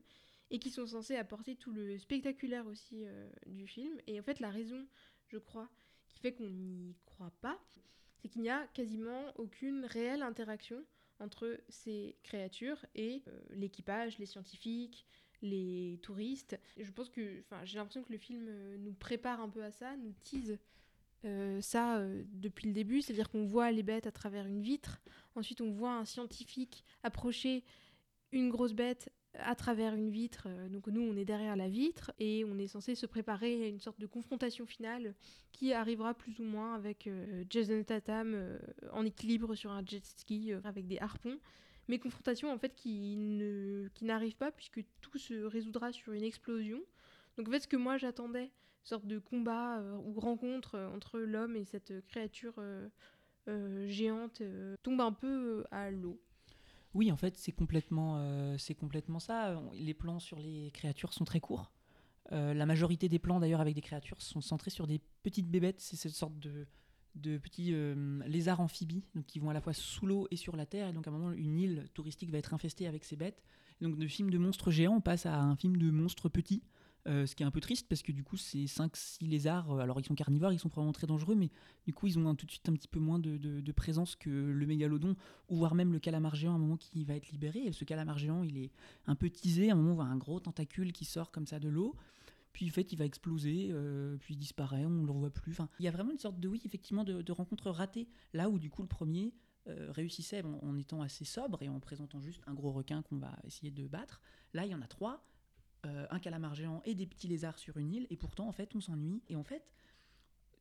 et 0.49 0.59
qui 0.59 0.69
sont 0.69 0.85
censés 0.85 1.15
apporter 1.15 1.55
tout 1.55 1.71
le 1.71 1.97
spectaculaire 1.97 2.65
aussi 2.67 3.05
euh, 3.05 3.29
du 3.47 3.67
film. 3.67 3.99
Et 4.07 4.19
en 4.19 4.23
fait, 4.23 4.39
la 4.39 4.49
raison, 4.49 4.85
je 5.27 5.37
crois, 5.37 5.69
qui 6.07 6.19
fait 6.19 6.33
qu'on 6.33 6.49
n'y 6.49 6.95
croit 7.05 7.33
pas, 7.41 7.59
c'est 8.21 8.29
qu'il 8.29 8.41
n'y 8.41 8.49
a 8.49 8.65
quasiment 8.67 9.33
aucune 9.35 9.85
réelle 9.85 10.21
interaction 10.21 10.83
entre 11.19 11.59
ces 11.69 12.15
créatures 12.23 12.85
et 12.95 13.23
euh, 13.27 13.39
l'équipage, 13.51 14.17
les 14.19 14.25
scientifiques, 14.25 15.05
les 15.41 15.99
touristes. 16.01 16.59
je 16.77 16.91
pense 16.91 17.09
que, 17.09 17.39
enfin, 17.41 17.63
j'ai 17.63 17.77
l'impression 17.77 18.03
que 18.03 18.11
le 18.11 18.17
film 18.17 18.47
euh, 18.47 18.77
nous 18.77 18.93
prépare 18.93 19.41
un 19.41 19.49
peu 19.49 19.63
à 19.63 19.71
ça, 19.71 19.95
nous 19.97 20.13
tease 20.23 20.57
ça 21.59 22.01
depuis 22.31 22.67
le 22.67 22.73
début, 22.73 23.01
c'est-à-dire 23.01 23.29
qu'on 23.29 23.43
voit 23.43 23.69
les 23.71 23.83
bêtes 23.83 24.07
à 24.07 24.13
travers 24.13 24.45
une 24.45 24.61
vitre, 24.61 25.01
ensuite 25.35 25.59
on 25.59 25.71
voit 25.71 25.93
un 25.93 26.05
scientifique 26.05 26.85
approcher 27.03 27.65
une 28.31 28.49
grosse 28.49 28.73
bête 28.73 29.11
à 29.43 29.55
travers 29.55 29.93
une 29.93 30.09
vitre. 30.09 30.47
Euh, 30.47 30.69
donc 30.69 30.87
nous, 30.87 31.01
on 31.01 31.15
est 31.15 31.25
derrière 31.25 31.55
la 31.55 31.69
vitre 31.69 32.11
et 32.19 32.45
on 32.45 32.57
est 32.57 32.67
censé 32.67 32.95
se 32.95 33.05
préparer 33.05 33.63
à 33.63 33.67
une 33.67 33.79
sorte 33.79 33.99
de 33.99 34.05
confrontation 34.05 34.65
finale 34.65 35.13
qui 35.51 35.73
arrivera 35.73 36.13
plus 36.13 36.39
ou 36.39 36.43
moins 36.43 36.75
avec 36.75 37.07
euh, 37.07 37.43
Jason 37.49 37.83
Tatum 37.83 38.33
euh, 38.33 38.57
en 38.91 39.05
équilibre 39.05 39.55
sur 39.55 39.71
un 39.71 39.85
jet 39.85 40.03
ski 40.05 40.51
avec 40.63 40.87
des 40.87 40.99
harpons. 40.99 41.39
Mais 41.87 41.99
confrontation 41.99 42.51
en 42.51 42.57
fait 42.57 42.75
qui 42.75 43.15
ne 43.15 43.87
qui 43.93 44.03
n'arrive 44.03 44.35
pas 44.35 44.51
puisque 44.51 44.83
tout 44.99 45.17
se 45.17 45.33
résoudra 45.45 45.93
sur 45.93 46.11
une 46.11 46.23
explosion. 46.23 46.81
Donc 47.37 47.47
en 47.47 47.51
fait, 47.51 47.61
ce 47.61 47.67
que 47.67 47.77
moi 47.77 47.97
j'attendais, 47.97 48.51
sorte 48.83 49.05
de 49.07 49.19
combat 49.19 49.81
ou 50.05 50.19
rencontre 50.19 50.77
entre 50.93 51.19
l'homme 51.19 51.55
et 51.55 51.63
cette 51.63 52.05
créature 52.07 52.55
géante, 53.85 54.41
tombe 54.83 54.99
un 54.99 55.13
peu 55.13 55.63
à 55.71 55.89
l'eau. 55.89 56.19
Oui, 56.97 57.11
en 57.11 57.15
fait, 57.15 57.37
c'est 57.37 57.51
complètement, 57.51 58.15
euh, 58.17 58.57
complètement 58.79 59.19
ça. 59.19 59.61
Les 59.75 59.93
plans 59.93 60.17
sur 60.17 60.39
les 60.39 60.71
créatures 60.73 61.13
sont 61.13 61.25
très 61.25 61.39
courts. 61.39 61.71
Euh, 62.31 62.55
la 62.55 62.65
majorité 62.65 63.07
des 63.07 63.19
plans, 63.19 63.39
d'ailleurs, 63.39 63.61
avec 63.61 63.75
des 63.75 63.81
créatures, 63.81 64.19
sont 64.19 64.41
centrés 64.41 64.71
sur 64.71 64.87
des 64.87 64.99
petites 65.21 65.47
bébêtes. 65.47 65.79
C'est 65.79 65.95
cette 65.95 66.15
sorte 66.15 66.39
de, 66.39 66.65
de 67.13 67.37
petits 67.37 67.71
euh, 67.71 68.19
lézards 68.25 68.61
amphibies, 68.61 69.03
donc 69.13 69.27
qui 69.27 69.37
vont 69.37 69.51
à 69.51 69.53
la 69.53 69.61
fois 69.61 69.73
sous 69.73 70.07
l'eau 70.07 70.27
et 70.31 70.37
sur 70.37 70.55
la 70.55 70.65
terre. 70.65 70.87
Et 70.87 70.93
donc, 70.93 71.05
à 71.05 71.11
un 71.11 71.13
moment, 71.13 71.31
une 71.33 71.59
île 71.59 71.87
touristique 71.93 72.31
va 72.31 72.39
être 72.39 72.55
infestée 72.55 72.87
avec 72.87 73.03
ces 73.03 73.15
bêtes. 73.15 73.43
donc, 73.79 73.99
de 73.99 74.07
film 74.07 74.31
de 74.31 74.39
monstres 74.39 74.71
géants, 74.71 74.95
on 74.95 75.01
passe 75.01 75.27
à 75.27 75.39
un 75.39 75.55
film 75.55 75.77
de 75.77 75.91
monstres 75.91 76.29
petits. 76.29 76.63
Euh, 77.07 77.25
ce 77.25 77.35
qui 77.35 77.43
est 77.43 77.45
un 77.45 77.51
peu 77.51 77.61
triste 77.61 77.87
parce 77.87 78.01
que 78.01 78.11
du 78.11 78.23
coup, 78.23 78.35
ces 78.35 78.65
5-6 78.65 79.29
lézards, 79.29 79.71
euh, 79.71 79.79
alors 79.79 79.97
ils 79.99 80.05
sont 80.05 80.15
carnivores, 80.15 80.51
ils 80.51 80.59
sont 80.59 80.67
probablement 80.67 80.91
très 80.91 81.07
dangereux, 81.07 81.35
mais 81.35 81.49
du 81.85 81.93
coup, 81.93 82.07
ils 82.07 82.19
ont 82.19 82.35
tout 82.35 82.45
de 82.45 82.51
suite 82.51 82.67
un 82.67 82.73
petit 82.73 82.89
peu 82.89 82.99
moins 82.99 83.17
de, 83.17 83.71
présence 83.71 84.15
que 84.15 84.29
le 84.29 84.65
mégalodon, 84.65 85.15
ou 85.49 85.55
voire 85.55 85.73
même 85.73 85.93
le 85.93 85.99
calamar 85.99 86.35
géant 86.35 86.51
à 86.51 86.55
un 86.55 86.59
moment 86.59 86.75
qui 86.75 87.05
va 87.05 87.15
être 87.15 87.29
libéré. 87.29 87.59
Et 87.59 87.71
ce 87.71 87.85
calamar 87.85 88.17
géant, 88.17 88.43
il 88.43 88.57
est 88.57 88.71
un 89.05 89.15
peu 89.15 89.29
teasé. 89.29 89.69
À 89.69 89.73
un 89.73 89.75
moment, 89.75 89.91
on 89.91 89.95
voit 89.95 90.05
un 90.05 90.17
gros 90.17 90.39
tentacule 90.39 90.91
qui 90.91 91.05
sort 91.05 91.31
comme 91.31 91.45
ça 91.45 91.59
de 91.59 91.69
l'eau. 91.69 91.95
Puis 92.51 92.67
en 92.67 92.73
fait, 92.73 92.91
il 92.91 92.97
va 92.97 93.05
exploser, 93.05 93.69
euh, 93.71 94.17
puis 94.17 94.33
il 94.33 94.37
disparaît, 94.37 94.83
on 94.83 94.89
ne 94.89 95.05
le 95.05 95.11
revoit 95.11 95.29
plus. 95.29 95.55
Il 95.79 95.85
y 95.85 95.87
a 95.87 95.91
vraiment 95.91 96.11
une 96.11 96.19
sorte 96.19 96.39
de, 96.39 96.47
oui, 96.47 96.61
effectivement, 96.65 97.03
de, 97.03 97.21
de 97.21 97.31
rencontre 97.31 97.69
ratée. 97.69 98.09
Là 98.33 98.49
où 98.49 98.59
du 98.59 98.69
coup, 98.69 98.81
le 98.81 98.87
premier, 98.87 99.33
réussissait 99.89 100.43
en, 100.43 100.77
étant 100.77 101.01
assez 101.01 101.25
sobre 101.25 101.61
et 101.61 101.67
en 101.67 101.81
présentant 101.81 102.21
juste 102.21 102.41
un 102.47 102.53
gros 102.53 102.71
requin 102.71 103.01
qu'on 103.01 103.17
va 103.17 103.37
essayer 103.45 103.69
de 103.69 103.85
battre. 103.85 104.21
Là, 104.53 104.65
il 104.65 104.71
y 104.71 104.75
en 104.75 104.81
a 104.81 104.87
trois. 104.87 105.21
Euh, 105.85 106.07
un 106.09 106.19
calamar 106.19 106.55
géant 106.55 106.81
et 106.85 106.95
des 106.95 107.05
petits 107.05 107.27
lézards 107.27 107.59
sur 107.59 107.77
une 107.77 107.93
île, 107.93 108.07
et 108.09 108.17
pourtant, 108.17 108.47
en 108.47 108.51
fait, 108.51 108.75
on 108.75 108.81
s'ennuie. 108.81 109.21
Et 109.29 109.35
en 109.35 109.43
fait, 109.43 109.63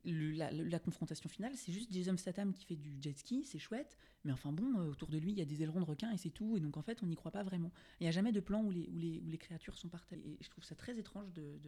la, 0.05 0.79
confrontation 0.79 1.29
finale, 1.29 1.52
c'est 1.57 1.72
juste 1.72 1.92
Jason 1.92 2.16
Statham 2.16 2.52
qui 2.52 2.64
fait 2.64 2.76
du 2.76 2.96
jet 3.00 3.16
ski, 3.16 3.44
c'est 3.44 3.59
chouette, 3.59 3.96
mais 4.24 4.33
enfin 4.33 4.52
bon, 4.52 4.79
euh, 4.79 4.90
autour 4.90 5.09
de 5.09 5.18
lui, 5.18 5.33
il 5.33 5.38
y 5.38 5.42
a 5.42 5.44
des 5.44 5.62
ailerons 5.62 5.81
de 5.81 5.87
requin 5.87 6.11
et 6.12 6.16
c'est 6.16 6.31
tout, 6.31 6.57
et 6.57 6.61
donc 6.61 6.76
en 6.76 6.83
fait, 6.83 7.02
on 7.02 7.07
n'y 7.07 7.16
croit 7.16 7.33
pas 7.33 7.42
vraiment. 7.42 7.72
Il 8.00 8.05
n'y 8.05 8.09
a 8.09 8.12
jamais 8.12 8.33
de 8.33 8.40
plan 8.40 8.62
où 8.62 8.70
les, 8.70 8.88
où 8.88 8.98
les, 8.98 9.20
où 9.20 9.29
les 9.29 9.38
créatures 9.38 9.76
sont 9.76 9.88
partagées. 9.88 10.37
Et 10.40 10.44
je 10.44 10.50
trouve 10.50 10.64
ça 10.64 10.74
très 10.74 10.98
étrange 10.98 11.33
de, 11.33 11.59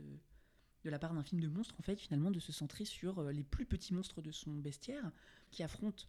de, 0.85 0.91
la 0.91 0.99
part 0.99 1.15
d'un 1.15 1.23
film 1.23 1.41
de 1.41 1.49
monstre, 1.49 1.75
en 1.79 1.83
fait, 1.83 1.97
finalement, 1.97 2.31
de 2.31 2.41
se 2.41 2.53
centrer 2.53 2.85
sur 2.85 3.19
euh, 3.19 3.33
les 3.33 3.45
plus 3.45 3.67
petits 3.67 3.93
monstres 3.93 4.23
de 4.23 4.31
son 4.31 4.53
bestiaire, 4.53 5.11
qui 5.51 5.63
affrontent 5.63 6.05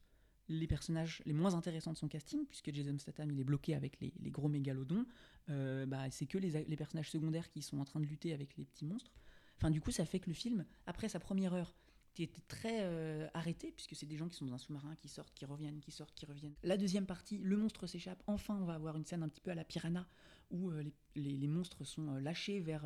les 0.49 0.67
personnages 0.67 1.21
les 1.25 1.33
moins 1.33 1.53
intéressants 1.53 1.93
de 1.93 1.97
son 1.97 2.07
casting, 2.07 2.45
puisque 2.47 2.73
Jason 2.73 2.97
Statham 2.97 3.31
il 3.31 3.39
est 3.39 3.43
bloqué 3.43 3.75
avec 3.75 3.99
les, 4.01 4.11
les 4.19 4.31
gros 4.31 4.49
mégalodons, 4.49 5.05
euh, 5.49 5.85
bah, 5.85 6.09
c'est 6.11 6.25
que 6.25 6.37
les, 6.37 6.65
les, 6.65 6.75
personnages 6.75 7.09
secondaires 7.09 7.49
qui 7.49 7.61
sont 7.61 7.79
en 7.79 7.85
train 7.85 7.99
de 7.99 8.05
lutter 8.05 8.33
avec 8.33 8.57
les 8.57 8.65
petits 8.65 8.85
monstres. 8.85 9.11
Enfin, 9.57 9.69
du 9.69 9.79
coup, 9.79 9.91
ça 9.91 10.05
fait 10.05 10.19
que 10.19 10.29
le 10.29 10.33
film, 10.33 10.65
après 10.87 11.07
sa 11.07 11.19
première 11.19 11.53
heure, 11.53 11.75
qui 12.13 12.23
était 12.23 12.41
très 12.47 12.79
euh, 12.81 13.27
arrêté, 13.33 13.71
puisque 13.71 13.95
c'est 13.95 14.07
des 14.07 14.17
gens 14.17 14.27
qui 14.27 14.35
sont 14.35 14.45
dans 14.45 14.53
un 14.53 14.57
sous-marin, 14.57 14.95
qui 14.95 15.07
sortent, 15.07 15.33
qui 15.35 15.45
reviennent, 15.45 15.79
qui 15.79 15.91
sortent, 15.91 16.15
qui 16.15 16.25
reviennent. 16.25 16.55
La 16.63 16.77
deuxième 16.77 17.05
partie, 17.05 17.37
le 17.37 17.55
monstre 17.55 17.85
s'échappe. 17.85 18.21
Enfin, 18.25 18.57
on 18.59 18.65
va 18.65 18.73
avoir 18.73 18.97
une 18.97 19.05
scène 19.05 19.21
un 19.21 19.29
petit 19.29 19.41
peu 19.41 19.51
à 19.51 19.55
la 19.55 19.63
piranha, 19.63 20.07
où 20.49 20.71
euh, 20.71 20.83
les, 21.15 21.37
les, 21.37 21.47
monstres 21.47 21.83
sont 21.83 22.15
lâchés 22.15 22.59
vers 22.59 22.85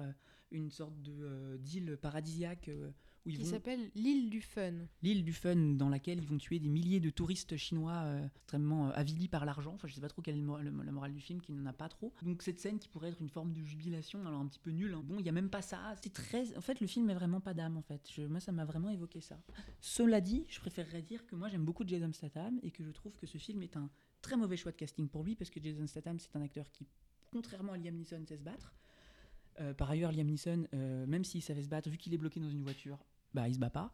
une 0.51 0.69
sorte 0.69 1.01
de 1.01 1.57
d'île 1.61 1.97
paradisiaque 1.97 2.69
qui 3.31 3.45
s'appelle 3.45 3.91
l'île 3.95 4.29
du 4.29 4.41
Fun. 4.41 4.73
L'île 5.01 5.23
du 5.23 5.33
Fun, 5.33 5.55
dans 5.55 5.89
laquelle 5.89 6.19
ils 6.19 6.27
vont 6.27 6.37
tuer 6.37 6.59
des 6.59 6.67
milliers 6.67 6.99
de 6.99 7.09
touristes 7.09 7.55
chinois 7.55 8.01
euh, 8.03 8.27
extrêmement 8.35 8.87
euh, 8.87 8.91
avilis 8.93 9.27
par 9.27 9.45
l'argent. 9.45 9.73
Enfin, 9.73 9.87
je 9.87 9.93
sais 9.93 10.01
pas 10.01 10.09
trop 10.09 10.21
quelle 10.21 10.35
est 10.37 10.41
le, 10.41 10.83
la 10.83 10.91
morale 10.91 11.13
du 11.13 11.21
film, 11.21 11.41
qui 11.41 11.53
n'en 11.53 11.65
a 11.65 11.73
pas 11.73 11.89
trop. 11.89 12.13
Donc 12.21 12.41
cette 12.41 12.59
scène 12.59 12.79
qui 12.79 12.89
pourrait 12.89 13.09
être 13.09 13.21
une 13.21 13.29
forme 13.29 13.53
de 13.53 13.63
jubilation, 13.63 14.25
alors 14.27 14.41
un 14.41 14.47
petit 14.47 14.59
peu 14.59 14.71
nulle. 14.71 14.93
Hein. 14.93 15.03
Bon, 15.05 15.19
il 15.19 15.25
y 15.25 15.29
a 15.29 15.33
même 15.33 15.49
pas 15.49 15.61
ça. 15.61 15.95
C'est 16.01 16.13
très. 16.13 16.55
En 16.57 16.61
fait, 16.61 16.79
le 16.81 16.87
film 16.87 17.09
est 17.09 17.15
vraiment 17.15 17.39
pas 17.39 17.53
d'âme. 17.53 17.77
En 17.77 17.81
fait, 17.81 18.09
je, 18.13 18.23
moi, 18.23 18.39
ça 18.39 18.51
m'a 18.51 18.65
vraiment 18.65 18.89
évoqué 18.89 19.21
ça. 19.21 19.39
Cela 19.79 20.21
dit, 20.21 20.45
je 20.49 20.59
préférerais 20.59 21.01
dire 21.01 21.25
que 21.25 21.35
moi, 21.35 21.47
j'aime 21.47 21.65
beaucoup 21.65 21.83
Jason 21.87 22.11
Statham 22.11 22.59
et 22.61 22.71
que 22.71 22.83
je 22.83 22.91
trouve 22.91 23.15
que 23.15 23.25
ce 23.25 23.37
film 23.37 23.61
est 23.63 23.77
un 23.77 23.89
très 24.21 24.37
mauvais 24.37 24.57
choix 24.57 24.71
de 24.71 24.77
casting 24.77 25.07
pour 25.07 25.23
lui 25.23 25.35
parce 25.35 25.49
que 25.49 25.61
Jason 25.61 25.87
Statham, 25.87 26.19
c'est 26.19 26.35
un 26.35 26.41
acteur 26.41 26.69
qui, 26.71 26.87
contrairement 27.31 27.73
à 27.73 27.77
Liam 27.77 27.95
Neeson, 27.95 28.25
sait 28.27 28.37
se 28.37 28.43
battre. 28.43 28.73
Euh, 29.59 29.73
par 29.73 29.89
ailleurs, 29.91 30.11
Liam 30.11 30.27
Neeson, 30.27 30.67
euh, 30.73 31.05
même 31.05 31.23
s'il 31.23 31.41
savait 31.41 31.63
se 31.63 31.69
battre, 31.69 31.89
vu 31.89 31.97
qu'il 31.97 32.13
est 32.13 32.17
bloqué 32.17 32.39
dans 32.39 32.49
une 32.49 32.63
voiture, 32.63 32.97
bah, 33.33 33.47
il 33.47 33.55
se 33.55 33.59
bat 33.59 33.69
pas. 33.69 33.91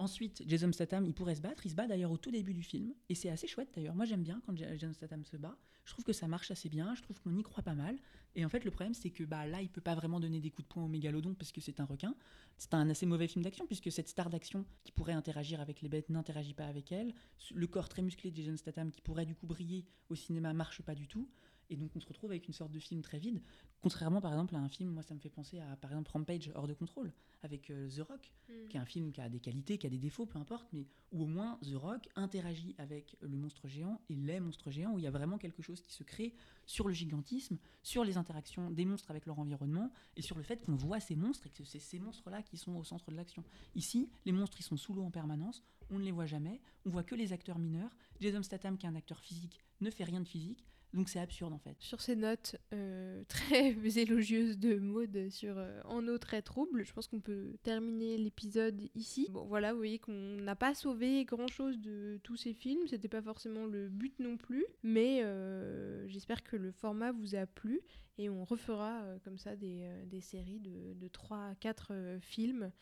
Ensuite, 0.00 0.44
Jason 0.46 0.70
Statham, 0.70 1.04
il 1.04 1.12
pourrait 1.12 1.34
se 1.34 1.40
battre. 1.40 1.66
Il 1.66 1.70
se 1.70 1.74
bat 1.74 1.88
d'ailleurs 1.88 2.12
au 2.12 2.16
tout 2.16 2.30
début 2.30 2.54
du 2.54 2.62
film. 2.62 2.94
Et 3.08 3.16
c'est 3.16 3.30
assez 3.30 3.48
chouette 3.48 3.70
d'ailleurs. 3.74 3.96
Moi, 3.96 4.04
j'aime 4.04 4.22
bien 4.22 4.40
quand 4.46 4.56
Jason 4.56 4.92
Statham 4.92 5.24
se 5.24 5.36
bat. 5.36 5.56
Je 5.84 5.92
trouve 5.92 6.04
que 6.04 6.12
ça 6.12 6.28
marche 6.28 6.52
assez 6.52 6.68
bien. 6.68 6.94
Je 6.94 7.02
trouve 7.02 7.20
qu'on 7.20 7.36
y 7.36 7.42
croit 7.42 7.64
pas 7.64 7.74
mal. 7.74 7.96
Et 8.36 8.44
en 8.44 8.48
fait, 8.48 8.64
le 8.64 8.70
problème, 8.70 8.94
c'est 8.94 9.10
que 9.10 9.24
bah, 9.24 9.44
là, 9.46 9.60
il 9.60 9.68
peut 9.68 9.80
pas 9.80 9.96
vraiment 9.96 10.20
donner 10.20 10.40
des 10.40 10.50
coups 10.50 10.68
de 10.68 10.72
poing 10.72 10.84
au 10.84 10.88
mégalodon 10.88 11.34
parce 11.34 11.50
que 11.50 11.60
c'est 11.60 11.80
un 11.80 11.84
requin. 11.84 12.14
C'est 12.58 12.74
un 12.74 12.88
assez 12.88 13.06
mauvais 13.06 13.26
film 13.26 13.42
d'action 13.42 13.66
puisque 13.66 13.90
cette 13.90 14.08
star 14.08 14.30
d'action 14.30 14.64
qui 14.84 14.92
pourrait 14.92 15.14
interagir 15.14 15.60
avec 15.60 15.82
les 15.82 15.88
bêtes 15.88 16.10
n'interagit 16.10 16.54
pas 16.54 16.66
avec 16.66 16.92
elle. 16.92 17.12
Le 17.52 17.66
corps 17.66 17.88
très 17.88 18.02
musclé 18.02 18.30
de 18.30 18.36
Jason 18.36 18.56
Statham 18.56 18.92
qui 18.92 19.00
pourrait 19.00 19.26
du 19.26 19.34
coup 19.34 19.48
briller 19.48 19.84
au 20.10 20.14
cinéma 20.14 20.52
marche 20.52 20.80
pas 20.82 20.94
du 20.94 21.08
tout. 21.08 21.28
Et 21.70 21.76
donc 21.76 21.90
on 21.94 22.00
se 22.00 22.06
retrouve 22.06 22.30
avec 22.30 22.46
une 22.48 22.54
sorte 22.54 22.72
de 22.72 22.78
film 22.78 23.02
très 23.02 23.18
vide. 23.18 23.42
Contrairement 23.80 24.20
par 24.20 24.32
exemple 24.32 24.54
à 24.56 24.58
un 24.58 24.68
film, 24.68 24.90
moi 24.90 25.02
ça 25.02 25.14
me 25.14 25.20
fait 25.20 25.28
penser 25.30 25.60
à 25.60 25.76
par 25.76 25.90
exemple 25.90 26.10
Rampage 26.10 26.50
hors 26.54 26.66
de 26.66 26.74
contrôle 26.74 27.12
avec 27.42 27.70
euh, 27.70 27.88
The 27.88 28.00
Rock, 28.00 28.32
mm. 28.48 28.68
qui 28.68 28.76
est 28.76 28.80
un 28.80 28.86
film 28.86 29.12
qui 29.12 29.20
a 29.20 29.28
des 29.28 29.40
qualités, 29.40 29.78
qui 29.78 29.86
a 29.86 29.90
des 29.90 29.98
défauts, 29.98 30.26
peu 30.26 30.38
importe, 30.38 30.68
mais 30.72 30.86
où 31.12 31.22
au 31.22 31.26
moins 31.26 31.58
The 31.62 31.74
Rock 31.74 32.08
interagit 32.16 32.74
avec 32.78 33.16
le 33.20 33.36
monstre 33.36 33.68
géant 33.68 34.00
et 34.08 34.14
les 34.14 34.40
monstres 34.40 34.70
géants, 34.70 34.94
où 34.94 34.98
il 34.98 35.04
y 35.04 35.06
a 35.06 35.10
vraiment 35.10 35.38
quelque 35.38 35.62
chose 35.62 35.80
qui 35.80 35.92
se 35.92 36.02
crée 36.02 36.34
sur 36.66 36.88
le 36.88 36.94
gigantisme, 36.94 37.58
sur 37.82 38.04
les 38.04 38.16
interactions 38.16 38.70
des 38.70 38.84
monstres 38.84 39.10
avec 39.10 39.26
leur 39.26 39.38
environnement 39.38 39.92
et 40.16 40.22
sur 40.22 40.36
le 40.36 40.42
fait 40.42 40.64
qu'on 40.64 40.74
voit 40.74 41.00
ces 41.00 41.16
monstres 41.16 41.46
et 41.46 41.50
que 41.50 41.64
c'est 41.64 41.78
ces 41.78 41.98
monstres-là 41.98 42.42
qui 42.42 42.56
sont 42.56 42.74
au 42.74 42.84
centre 42.84 43.10
de 43.10 43.16
l'action. 43.16 43.44
Ici, 43.74 44.10
les 44.24 44.32
monstres 44.32 44.58
ils 44.60 44.64
sont 44.64 44.76
sous 44.76 44.94
l'eau 44.94 45.04
en 45.04 45.10
permanence, 45.10 45.62
on 45.90 45.98
ne 45.98 46.04
les 46.04 46.12
voit 46.12 46.26
jamais, 46.26 46.60
on 46.84 46.90
voit 46.90 47.02
que 47.02 47.14
les 47.14 47.32
acteurs 47.32 47.58
mineurs. 47.58 47.94
Jason 48.20 48.42
Statham, 48.42 48.76
qui 48.76 48.86
est 48.86 48.88
un 48.88 48.94
acteur 48.94 49.20
physique, 49.20 49.60
ne 49.80 49.90
fait 49.90 50.04
rien 50.04 50.20
de 50.20 50.28
physique. 50.28 50.64
Donc 50.94 51.08
c'est 51.08 51.20
absurde 51.20 51.52
en 51.52 51.58
fait. 51.58 51.76
Sur 51.80 52.00
ces 52.00 52.16
notes 52.16 52.56
euh, 52.72 53.22
très 53.28 53.74
élogieuses 53.98 54.58
de 54.58 54.76
mode 54.76 55.28
sur 55.30 55.58
euh, 55.58 55.80
En 55.84 56.06
eau 56.08 56.18
très 56.18 56.42
trouble, 56.42 56.84
je 56.84 56.92
pense 56.92 57.06
qu'on 57.08 57.20
peut 57.20 57.56
terminer 57.62 58.16
l'épisode 58.16 58.80
ici. 58.94 59.28
Bon 59.30 59.44
voilà, 59.44 59.72
vous 59.72 59.78
voyez 59.78 59.98
qu'on 59.98 60.12
n'a 60.12 60.56
pas 60.56 60.74
sauvé 60.74 61.24
grand 61.24 61.48
chose 61.48 61.78
de 61.80 62.18
tous 62.22 62.36
ces 62.36 62.54
films, 62.54 62.86
c'était 62.88 63.08
pas 63.08 63.22
forcément 63.22 63.66
le 63.66 63.88
but 63.88 64.18
non 64.18 64.36
plus, 64.36 64.64
mais 64.82 65.22
euh, 65.22 66.06
j'espère 66.08 66.42
que 66.42 66.56
le 66.56 66.72
format 66.72 67.12
vous 67.12 67.34
a 67.34 67.46
plu 67.46 67.80
et 68.16 68.28
on 68.30 68.44
refera 68.44 69.04
comme 69.22 69.38
ça 69.38 69.54
des, 69.56 69.88
des, 70.06 70.20
séries 70.20 70.58
de, 70.58 70.94
de 70.94 71.08
3-4 71.08 72.20
films. 72.20 72.72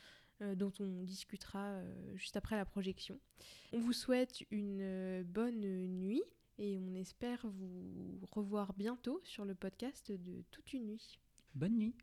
dont 0.55 0.73
on 0.81 1.03
discutera 1.03 1.81
juste 2.15 2.37
après 2.37 2.57
la 2.57 2.65
projection. 2.65 3.19
On 3.73 3.79
vous 3.79 3.93
souhaite 3.93 4.45
une 4.51 5.23
bonne 5.25 5.61
nuit 5.61 6.23
et 6.59 6.79
on 6.79 6.95
espère 6.95 7.47
vous 7.47 8.21
revoir 8.31 8.73
bientôt 8.75 9.21
sur 9.25 9.45
le 9.45 9.55
podcast 9.55 10.13
de 10.13 10.43
Toute 10.51 10.73
une 10.73 10.87
nuit. 10.87 11.19
Bonne 11.55 11.77
nuit. 11.77 11.95